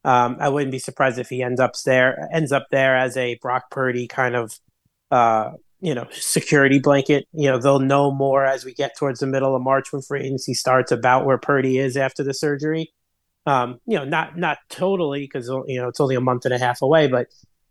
um, 0.03 0.37
I 0.39 0.49
wouldn't 0.49 0.71
be 0.71 0.79
surprised 0.79 1.19
if 1.19 1.29
he 1.29 1.43
ends 1.43 1.59
up 1.59 1.73
there 1.85 2.29
ends 2.31 2.51
up 2.51 2.67
there 2.71 2.95
as 2.95 3.17
a 3.17 3.35
Brock 3.35 3.69
Purdy 3.71 4.07
kind 4.07 4.35
of 4.35 4.57
uh, 5.11 5.51
you 5.81 5.93
know 5.93 6.07
security 6.11 6.79
blanket. 6.79 7.27
You 7.33 7.49
know, 7.49 7.59
they'll 7.59 7.79
know 7.79 8.11
more 8.11 8.45
as 8.45 8.65
we 8.65 8.73
get 8.73 8.97
towards 8.97 9.19
the 9.19 9.27
middle 9.27 9.55
of 9.55 9.61
March 9.61 9.91
when 9.91 10.01
free 10.01 10.21
agency 10.21 10.53
starts 10.53 10.91
about 10.91 11.25
where 11.25 11.37
Purdy 11.37 11.77
is 11.77 11.97
after 11.97 12.23
the 12.23 12.33
surgery. 12.33 12.93
Um, 13.45 13.79
you 13.85 13.97
know, 13.97 14.05
not 14.05 14.37
not 14.37 14.57
totally 14.69 15.21
because 15.21 15.47
you 15.67 15.79
know 15.79 15.87
it's 15.87 15.99
only 15.99 16.15
a 16.15 16.21
month 16.21 16.45
and 16.45 16.53
a 16.53 16.59
half 16.59 16.81
away, 16.81 17.07
but 17.07 17.27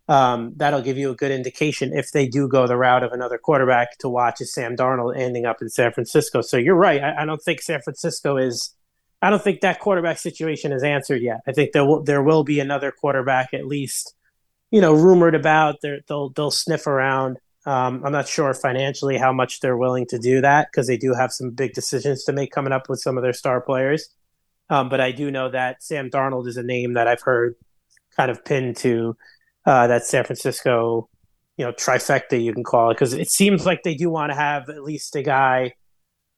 um, 0.07 0.53
that'll 0.55 0.81
give 0.81 0.97
you 0.97 1.11
a 1.11 1.15
good 1.15 1.31
indication 1.31 1.91
if 1.93 2.11
they 2.11 2.27
do 2.27 2.47
go 2.47 2.65
the 2.65 2.77
route 2.77 3.03
of 3.03 3.11
another 3.11 3.37
quarterback 3.37 3.97
to 3.99 4.09
watch 4.09 4.39
is 4.39 4.53
Sam 4.53 4.75
Darnold 4.75 5.17
ending 5.17 5.45
up 5.45 5.61
in 5.61 5.69
San 5.69 5.91
Francisco. 5.91 6.41
So 6.41 6.57
you're 6.57 6.75
right. 6.75 7.03
I, 7.03 7.23
I 7.23 7.25
don't 7.25 7.41
think 7.41 7.61
San 7.61 7.81
Francisco 7.81 8.37
is. 8.37 8.73
I 9.21 9.29
don't 9.29 9.43
think 9.43 9.61
that 9.61 9.79
quarterback 9.79 10.19
situation 10.19 10.71
is 10.71 10.83
answered 10.83 11.21
yet. 11.21 11.41
I 11.47 11.51
think 11.51 11.71
there 11.71 11.83
will 11.85 12.03
there 12.03 12.23
will 12.23 12.43
be 12.43 12.59
another 12.59 12.91
quarterback 12.91 13.53
at 13.53 13.65
least, 13.65 14.13
you 14.71 14.79
know, 14.79 14.93
rumored 14.93 15.35
about. 15.35 15.81
they 15.81 15.99
they'll 16.07 16.29
they'll 16.29 16.51
sniff 16.51 16.87
around. 16.87 17.37
Um, 17.65 18.01
I'm 18.05 18.13
not 18.13 18.29
sure 18.29 18.53
financially 18.53 19.17
how 19.17 19.33
much 19.33 19.59
they're 19.59 19.75
willing 19.75 20.05
to 20.07 20.19
do 20.19 20.39
that 20.39 20.69
because 20.71 20.87
they 20.87 20.95
do 20.95 21.13
have 21.13 21.33
some 21.33 21.49
big 21.49 21.73
decisions 21.73 22.23
to 22.23 22.31
make 22.31 22.51
coming 22.51 22.71
up 22.71 22.87
with 22.87 23.01
some 23.01 23.17
of 23.17 23.23
their 23.23 23.33
star 23.33 23.59
players. 23.59 24.07
Um, 24.69 24.87
but 24.87 25.01
I 25.01 25.11
do 25.11 25.31
know 25.31 25.49
that 25.49 25.83
Sam 25.83 26.09
Darnold 26.09 26.47
is 26.47 26.55
a 26.55 26.63
name 26.63 26.93
that 26.93 27.09
I've 27.09 27.21
heard 27.21 27.55
kind 28.15 28.31
of 28.31 28.45
pinned 28.45 28.77
to 28.77 29.17
uh, 29.67 29.85
that 29.87 30.05
San 30.05 30.23
Francisco, 30.23 31.09
you 31.57 31.65
know, 31.65 31.73
trifecta 31.73 32.41
you 32.41 32.53
can 32.53 32.63
call 32.63 32.89
it 32.89 32.93
because 32.93 33.13
it 33.13 33.29
seems 33.29 33.65
like 33.65 33.83
they 33.83 33.95
do 33.95 34.09
want 34.09 34.31
to 34.31 34.35
have 34.35 34.69
at 34.69 34.81
least 34.81 35.15
a 35.17 35.21
guy, 35.21 35.73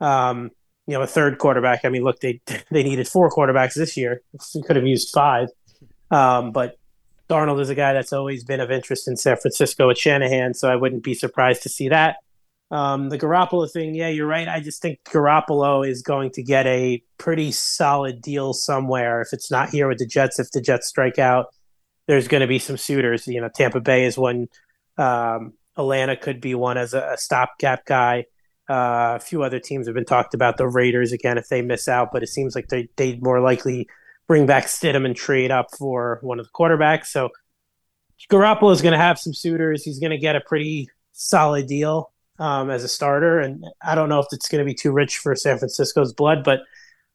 um, 0.02 0.50
you 0.88 0.96
know, 0.96 1.04
a 1.04 1.08
third 1.08 1.38
quarterback. 1.38 1.86
I 1.86 1.89
mean, 1.89 2.04
look, 2.04 2.20
they 2.20 2.42
they 2.72 2.84
needed 2.84 3.08
four 3.08 3.30
quarterbacks 3.30 3.76
this 3.76 3.96
year. 3.96 4.22
They 4.54 4.62
could 4.62 4.76
have 4.76 4.88
used 4.88 5.13
five, 5.13 5.50
um, 6.10 6.52
but 6.52 6.78
Darnold 7.30 7.62
is 7.62 7.70
a 7.70 7.76
guy 7.76 7.94
that's 7.94 8.12
always 8.12 8.44
been 8.44 8.60
of 8.60 8.72
interest 8.72 9.08
in 9.08 9.15
San 9.15 9.38
Francisco 9.38 9.92
at 9.92 9.98
Shanahan, 10.00 10.56
so 10.56 10.68
I 10.68 10.76
wouldn't 10.76 11.04
be 11.04 11.13
surprised 11.13 11.62
to 11.63 11.70
see 11.70 11.89
that. 11.89 12.18
Um, 12.72 13.10
the 13.10 13.18
Garoppolo 13.18 13.72
thing, 13.72 13.94
yeah, 13.94 14.10
you're 14.10 14.28
right. 14.28 14.48
I 14.48 14.60
just 14.60 14.82
think 14.82 15.00
Garoppolo 15.04 15.88
is 15.88 16.02
going 16.02 16.32
to 16.32 16.44
get 16.44 16.65
a 16.65 17.04
pretty 17.20 17.52
solid 17.52 18.22
deal 18.22 18.54
somewhere. 18.54 19.22
If 19.22 19.34
it's 19.34 19.52
not 19.52 19.70
here 19.70 19.88
with 19.88 20.00
the 20.00 20.08
Jets, 20.08 20.39
if 20.39 20.52
the 20.52 20.62
Jets 20.62 20.88
strike 20.88 21.20
out, 21.20 21.48
there's 22.10 22.28
going 22.28 22.41
to 22.41 22.48
be 22.48 22.58
some 22.58 22.76
suitors. 22.76 23.28
You 23.28 23.39
know, 23.39 23.50
Tampa 23.54 23.80
Bay 23.80 24.06
is 24.06 24.17
one. 24.17 24.48
Um, 24.98 25.54
Atlanta 25.78 26.17
could 26.17 26.41
be 26.41 26.56
one 26.56 26.76
as 26.76 26.95
a, 26.95 27.12
a 27.13 27.17
stopgap 27.19 27.86
guy. 27.86 28.26
Uh, 28.67 29.17
a 29.17 29.19
few 29.19 29.43
other 29.43 29.60
teams 29.60 29.86
have 29.86 29.93
been 29.93 30.06
talked 30.06 30.34
about. 30.34 30.58
The 30.58 30.67
Raiders 30.67 31.12
again, 31.12 31.38
if 31.38 31.50
they 31.50 31.62
miss 31.62 31.88
out, 31.88 32.10
but 32.12 32.24
it 32.24 32.30
seems 32.30 32.56
like 32.56 32.67
they 32.69 32.89
they 32.95 33.19
more 33.22 33.39
likely 33.41 33.88
bring 34.28 34.48
back 34.48 34.65
Stidham 34.65 35.06
and 35.06 35.15
trade 35.15 35.52
up 35.52 35.67
for 35.78 36.17
one 36.24 36.39
of 36.39 36.48
the 36.48 36.52
quarterbacks. 36.52 37.06
So 37.06 37.30
Garoppolo 38.32 38.74
is 38.74 38.82
going 38.82 38.93
to 38.93 38.98
have 38.98 39.19
some 39.19 39.34
suitors. 39.34 39.84
He's 39.84 40.00
going 40.00 40.10
to 40.10 40.17
get 40.17 40.36
a 40.36 40.41
pretty 40.41 40.89
solid 41.12 41.67
deal 41.67 42.12
um, 42.39 42.72
as 42.72 42.84
a 42.84 42.88
starter. 42.88 43.39
And 43.39 43.65
I 43.84 43.93
don't 43.93 44.10
know 44.10 44.19
if 44.19 44.26
it's 44.32 44.50
going 44.50 44.65
to 44.65 44.65
be 44.65 44.74
too 44.74 44.91
rich 44.91 45.19
for 45.19 45.36
San 45.36 45.60
Francisco's 45.60 46.13
blood, 46.13 46.43
but 46.43 46.62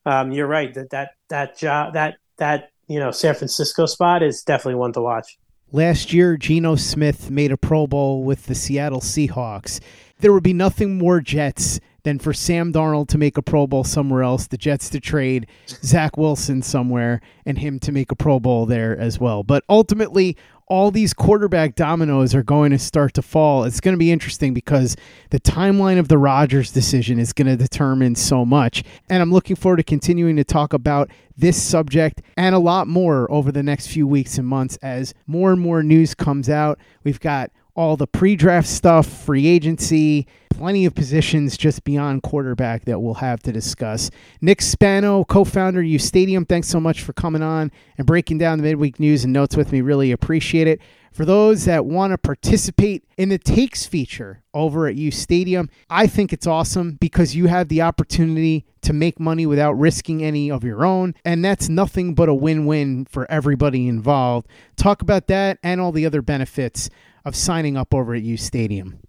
um, 0.06 0.30
you're 0.30 0.46
right 0.46 0.72
that 0.74 0.90
that 0.90 1.10
that 1.30 1.58
job 1.58 1.94
that 1.94 2.14
that 2.38 2.68
you 2.88 2.98
know 2.98 3.10
San 3.10 3.34
Francisco 3.34 3.86
spot 3.86 4.22
is 4.22 4.42
definitely 4.42 4.76
one 4.76 4.92
to 4.92 5.00
watch. 5.00 5.38
Last 5.72 6.12
year, 6.12 6.36
Geno 6.36 6.76
Smith 6.76 7.30
made 7.30 7.50
a 7.50 7.56
Pro 7.56 7.86
Bowl 7.86 8.22
with 8.22 8.46
the 8.46 8.54
Seattle 8.54 9.00
Seahawks. 9.00 9.80
There 10.20 10.32
would 10.32 10.44
be 10.44 10.52
nothing 10.52 10.98
more 10.98 11.20
Jets 11.20 11.80
than 12.04 12.18
for 12.18 12.32
Sam 12.32 12.72
Darnold 12.72 13.08
to 13.08 13.18
make 13.18 13.36
a 13.36 13.42
Pro 13.42 13.66
Bowl 13.66 13.82
somewhere 13.82 14.22
else, 14.22 14.46
the 14.46 14.56
Jets 14.56 14.88
to 14.90 15.00
trade 15.00 15.46
Zach 15.66 16.16
Wilson 16.16 16.62
somewhere, 16.62 17.20
and 17.44 17.58
him 17.58 17.80
to 17.80 17.90
make 17.90 18.12
a 18.12 18.16
Pro 18.16 18.38
Bowl 18.38 18.66
there 18.66 18.96
as 18.96 19.18
well. 19.18 19.42
But 19.42 19.64
ultimately, 19.68 20.36
all 20.74 20.90
these 20.90 21.14
quarterback 21.14 21.76
dominoes 21.76 22.34
are 22.34 22.42
going 22.42 22.72
to 22.72 22.78
start 22.80 23.14
to 23.14 23.22
fall. 23.22 23.62
It's 23.62 23.78
going 23.78 23.94
to 23.94 23.98
be 23.98 24.10
interesting 24.10 24.52
because 24.52 24.96
the 25.30 25.38
timeline 25.38 26.00
of 26.00 26.08
the 26.08 26.18
Rodgers 26.18 26.72
decision 26.72 27.20
is 27.20 27.32
going 27.32 27.46
to 27.46 27.56
determine 27.56 28.16
so 28.16 28.44
much. 28.44 28.82
And 29.08 29.22
I'm 29.22 29.30
looking 29.30 29.54
forward 29.54 29.76
to 29.76 29.84
continuing 29.84 30.34
to 30.34 30.42
talk 30.42 30.72
about 30.72 31.10
this 31.36 31.62
subject 31.62 32.22
and 32.36 32.56
a 32.56 32.58
lot 32.58 32.88
more 32.88 33.30
over 33.30 33.52
the 33.52 33.62
next 33.62 33.86
few 33.86 34.04
weeks 34.08 34.36
and 34.36 34.48
months 34.48 34.76
as 34.82 35.14
more 35.28 35.52
and 35.52 35.60
more 35.60 35.84
news 35.84 36.12
comes 36.12 36.50
out. 36.50 36.80
We've 37.04 37.20
got 37.20 37.52
all 37.74 37.96
the 37.96 38.06
pre 38.06 38.36
draft 38.36 38.68
stuff, 38.68 39.06
free 39.06 39.46
agency, 39.46 40.26
plenty 40.50 40.84
of 40.84 40.94
positions 40.94 41.56
just 41.56 41.84
beyond 41.84 42.22
quarterback 42.22 42.84
that 42.84 43.00
we'll 43.00 43.14
have 43.14 43.42
to 43.42 43.52
discuss. 43.52 44.10
Nick 44.40 44.62
Spano, 44.62 45.24
co 45.24 45.44
founder 45.44 45.80
of 45.80 45.86
U 45.86 45.98
Stadium, 45.98 46.44
thanks 46.44 46.68
so 46.68 46.80
much 46.80 47.02
for 47.02 47.12
coming 47.12 47.42
on 47.42 47.72
and 47.98 48.06
breaking 48.06 48.38
down 48.38 48.58
the 48.58 48.64
midweek 48.64 49.00
news 49.00 49.24
and 49.24 49.32
notes 49.32 49.56
with 49.56 49.72
me. 49.72 49.80
Really 49.80 50.12
appreciate 50.12 50.68
it. 50.68 50.80
For 51.12 51.24
those 51.24 51.64
that 51.66 51.84
want 51.84 52.12
to 52.12 52.18
participate 52.18 53.04
in 53.16 53.28
the 53.28 53.38
takes 53.38 53.86
feature 53.86 54.42
over 54.52 54.88
at 54.88 54.96
U 54.96 55.10
Stadium, 55.10 55.70
I 55.88 56.06
think 56.06 56.32
it's 56.32 56.46
awesome 56.46 56.96
because 57.00 57.36
you 57.36 57.46
have 57.46 57.68
the 57.68 57.82
opportunity 57.82 58.64
to 58.84 58.92
make 58.92 59.18
money 59.18 59.46
without 59.46 59.72
risking 59.72 60.22
any 60.22 60.50
of 60.50 60.64
your 60.64 60.84
own. 60.84 61.14
And 61.24 61.44
that's 61.44 61.68
nothing 61.68 62.14
but 62.14 62.28
a 62.28 62.34
win 62.34 62.66
win 62.66 63.06
for 63.06 63.30
everybody 63.30 63.88
involved. 63.88 64.48
Talk 64.76 65.02
about 65.02 65.26
that 65.28 65.58
and 65.62 65.80
all 65.80 65.92
the 65.92 66.06
other 66.06 66.22
benefits 66.22 66.90
of 67.24 67.34
signing 67.34 67.76
up 67.76 67.94
over 67.94 68.14
at 68.14 68.22
U 68.22 68.36
Stadium. 68.36 69.00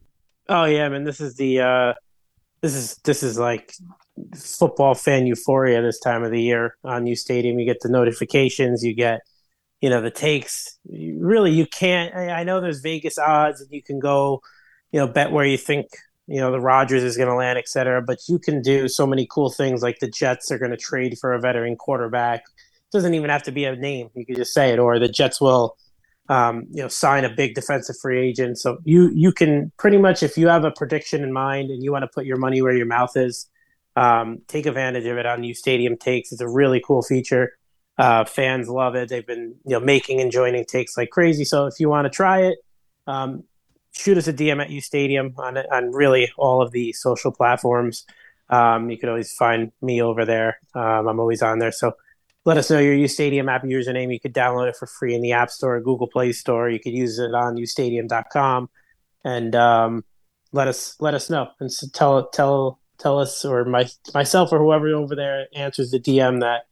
Oh 0.47 0.65
yeah, 0.65 0.89
man. 0.89 1.03
This 1.03 1.19
is 1.19 1.35
the 1.35 1.61
uh, 1.61 1.93
this 2.61 2.75
is 2.75 2.95
this 3.03 3.23
is 3.23 3.37
like 3.37 3.73
football 4.35 4.95
fan 4.95 5.27
euphoria 5.27 5.81
this 5.81 5.99
time 5.99 6.23
of 6.23 6.31
the 6.31 6.41
year 6.41 6.77
on 6.83 7.07
U 7.07 7.15
Stadium. 7.15 7.59
You 7.59 7.65
get 7.65 7.81
the 7.81 7.89
notifications, 7.89 8.83
you 8.83 8.93
get 8.93 9.21
you 9.81 9.89
know 9.89 10.01
the 10.01 10.11
takes. 10.11 10.77
Really, 10.89 11.51
you 11.51 11.65
can't. 11.65 12.15
I, 12.15 12.29
I 12.29 12.43
know 12.43 12.61
there's 12.61 12.79
Vegas 12.79 13.17
odds, 13.17 13.61
and 13.61 13.71
you 13.71 13.83
can 13.83 13.99
go, 13.99 14.41
you 14.91 14.99
know, 14.99 15.07
bet 15.07 15.31
where 15.31 15.45
you 15.45 15.57
think 15.57 15.87
you 16.27 16.39
know 16.39 16.51
the 16.51 16.59
Rodgers 16.59 17.03
is 17.03 17.17
going 17.17 17.29
to 17.29 17.35
land, 17.35 17.57
et 17.57 17.67
cetera. 17.67 18.01
But 18.01 18.19
you 18.27 18.39
can 18.39 18.61
do 18.61 18.87
so 18.87 19.05
many 19.05 19.27
cool 19.29 19.49
things, 19.49 19.81
like 19.81 19.99
the 19.99 20.09
Jets 20.09 20.51
are 20.51 20.59
going 20.59 20.71
to 20.71 20.77
trade 20.77 21.17
for 21.19 21.33
a 21.33 21.39
veteran 21.39 21.75
quarterback. 21.75 22.41
It 22.41 22.91
doesn't 22.91 23.13
even 23.13 23.29
have 23.29 23.43
to 23.43 23.51
be 23.51 23.65
a 23.65 23.75
name; 23.75 24.09
you 24.15 24.25
can 24.25 24.35
just 24.35 24.53
say 24.53 24.71
it, 24.71 24.79
or 24.79 24.99
the 24.99 25.09
Jets 25.09 25.39
will 25.39 25.75
um, 26.29 26.65
you 26.71 26.81
know, 26.81 26.87
sign 26.87 27.23
a 27.23 27.29
big 27.29 27.53
defensive 27.53 27.97
free 28.01 28.19
agent. 28.19 28.57
So 28.57 28.77
you 28.83 29.11
you 29.13 29.31
can 29.31 29.71
pretty 29.77 29.97
much, 29.97 30.23
if 30.23 30.37
you 30.37 30.47
have 30.47 30.63
a 30.63 30.71
prediction 30.71 31.23
in 31.23 31.31
mind 31.31 31.69
and 31.69 31.83
you 31.83 31.91
want 31.91 32.03
to 32.03 32.09
put 32.13 32.25
your 32.25 32.37
money 32.37 32.61
where 32.61 32.75
your 32.75 32.85
mouth 32.85 33.15
is, 33.15 33.47
um, 33.95 34.39
take 34.47 34.65
advantage 34.65 35.05
of 35.05 35.17
it 35.17 35.25
on 35.25 35.43
U 35.43 35.53
Stadium 35.53 35.97
Takes. 35.97 36.31
It's 36.31 36.41
a 36.41 36.47
really 36.47 36.81
cool 36.85 37.01
feature. 37.01 37.53
Uh, 37.97 38.25
fans 38.25 38.67
love 38.67 38.95
it. 38.95 39.09
They've 39.09 39.25
been 39.25 39.55
you 39.65 39.71
know 39.71 39.79
making 39.79 40.19
and 40.19 40.31
joining 40.31 40.65
takes 40.65 40.97
like 40.97 41.11
crazy. 41.11 41.45
So 41.45 41.67
if 41.67 41.79
you 41.79 41.89
want 41.89 42.05
to 42.05 42.09
try 42.09 42.41
it, 42.41 42.57
um, 43.07 43.43
shoot 43.95 44.17
us 44.17 44.27
a 44.27 44.33
DM 44.33 44.61
at 44.61 44.69
U 44.69 44.81
Stadium 44.81 45.33
on 45.37 45.57
on 45.57 45.91
really 45.91 46.31
all 46.37 46.61
of 46.61 46.71
the 46.71 46.93
social 46.93 47.31
platforms. 47.31 48.05
Um, 48.49 48.89
you 48.89 48.97
can 48.97 49.09
always 49.09 49.33
find 49.33 49.71
me 49.81 50.01
over 50.01 50.25
there. 50.25 50.59
Um, 50.75 51.07
I'm 51.07 51.19
always 51.19 51.41
on 51.41 51.59
there. 51.59 51.71
So 51.71 51.93
let 52.43 52.57
us 52.57 52.69
know 52.69 52.79
your 52.79 52.93
U 52.93 53.07
Stadium 53.07 53.49
app 53.49 53.63
username. 53.63 54.13
You 54.13 54.19
could 54.19 54.33
download 54.33 54.69
it 54.69 54.75
for 54.75 54.85
free 54.85 55.15
in 55.15 55.21
the 55.21 55.31
App 55.31 55.49
Store, 55.49 55.79
Google 55.81 56.07
Play 56.07 56.31
Store. 56.31 56.69
You 56.69 56.79
could 56.79 56.93
use 56.93 57.17
it 57.17 57.33
on 57.33 57.55
ustadium.com, 57.55 58.69
and 59.23 59.55
um, 59.55 60.03
let 60.51 60.67
us 60.67 60.95
let 60.99 61.13
us 61.13 61.29
know 61.29 61.49
and 61.59 61.71
so 61.71 61.87
tell 61.93 62.27
tell 62.29 62.79
tell 62.97 63.19
us 63.19 63.43
or 63.43 63.65
my 63.65 63.87
myself 64.13 64.51
or 64.51 64.59
whoever 64.59 64.87
over 64.89 65.15
there 65.15 65.47
answers 65.53 65.91
the 65.91 65.99
DM 65.99 66.41
that 66.41 66.67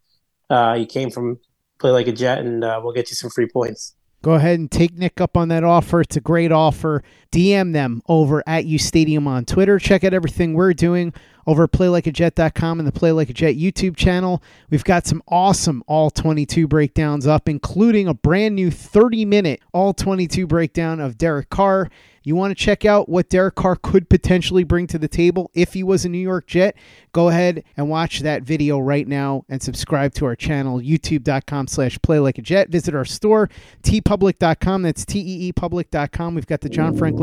uh, 0.53 0.73
you 0.73 0.85
came 0.85 1.09
from 1.09 1.39
Play 1.79 1.91
Like 1.91 2.07
a 2.07 2.11
Jet, 2.11 2.39
and 2.39 2.63
uh, 2.63 2.79
we'll 2.83 2.93
get 2.93 3.09
you 3.09 3.15
some 3.15 3.29
free 3.29 3.47
points. 3.47 3.95
Go 4.23 4.35
ahead 4.35 4.57
and 4.57 4.71
take 4.71 4.97
Nick 4.97 5.19
up 5.19 5.35
on 5.35 5.49
that 5.49 5.65
offer. 5.65 5.99
It's 5.99 6.15
a 6.15 6.21
great 6.21 6.51
offer. 6.51 7.03
DM 7.33 7.73
them 7.73 8.03
over 8.07 8.43
at 8.45 8.65
U 8.65 8.77
Stadium 8.77 9.27
on 9.27 9.43
Twitter. 9.43 9.79
Check 9.79 10.03
out 10.03 10.13
everything 10.13 10.53
we're 10.53 10.73
doing 10.73 11.13
over 11.47 11.63
at 11.63 11.71
playlikeajet.com 11.71 12.79
and 12.79 12.87
the 12.87 12.91
Play 12.91 13.11
Like 13.11 13.29
a 13.29 13.33
Jet 13.33 13.55
YouTube 13.55 13.95
channel. 13.95 14.41
We've 14.69 14.83
got 14.83 15.07
some 15.07 15.23
awesome 15.27 15.83
all 15.87 16.11
22 16.11 16.67
breakdowns 16.67 17.25
up, 17.25 17.49
including 17.49 18.07
a 18.07 18.13
brand 18.13 18.55
new 18.55 18.69
30 18.69 19.25
minute 19.25 19.61
all 19.73 19.93
22 19.93 20.45
breakdown 20.45 20.99
of 20.99 21.17
Derek 21.17 21.49
Carr. 21.49 21.89
You 22.25 22.37
want 22.37 22.57
to 22.57 22.63
check 22.63 22.85
out 22.85 23.09
what 23.09 23.29
Derek 23.29 23.55
Carr 23.55 23.75
could 23.75 24.09
potentially 24.09 24.63
bring 24.63 24.87
to 24.87 24.97
the 24.97 25.09
table 25.09 25.51
if 25.53 25.73
he 25.73 25.83
was 25.83 26.05
a 26.05 26.09
New 26.09 26.17
York 26.17 26.47
Jet? 26.47 26.75
Go 27.11 27.27
ahead 27.27 27.65
and 27.75 27.89
watch 27.89 28.21
that 28.21 28.43
video 28.43 28.79
right 28.79 29.05
now 29.05 29.43
and 29.49 29.61
subscribe 29.61 30.13
to 30.13 30.25
our 30.25 30.35
channel, 30.35 30.79
youtube.com 30.79 31.67
slash 31.67 31.99
play 32.01 32.19
like 32.19 32.37
a 32.37 32.41
jet. 32.41 32.69
Visit 32.69 32.95
our 32.95 33.03
store, 33.03 33.49
teepublic.com. 33.81 34.83
That's 34.83 35.03
T-E-E 35.03 35.51
public.com. 35.51 36.35
We've 36.35 36.47
got 36.47 36.61
the 36.61 36.69
John 36.69 36.95
Franklin 36.95 37.22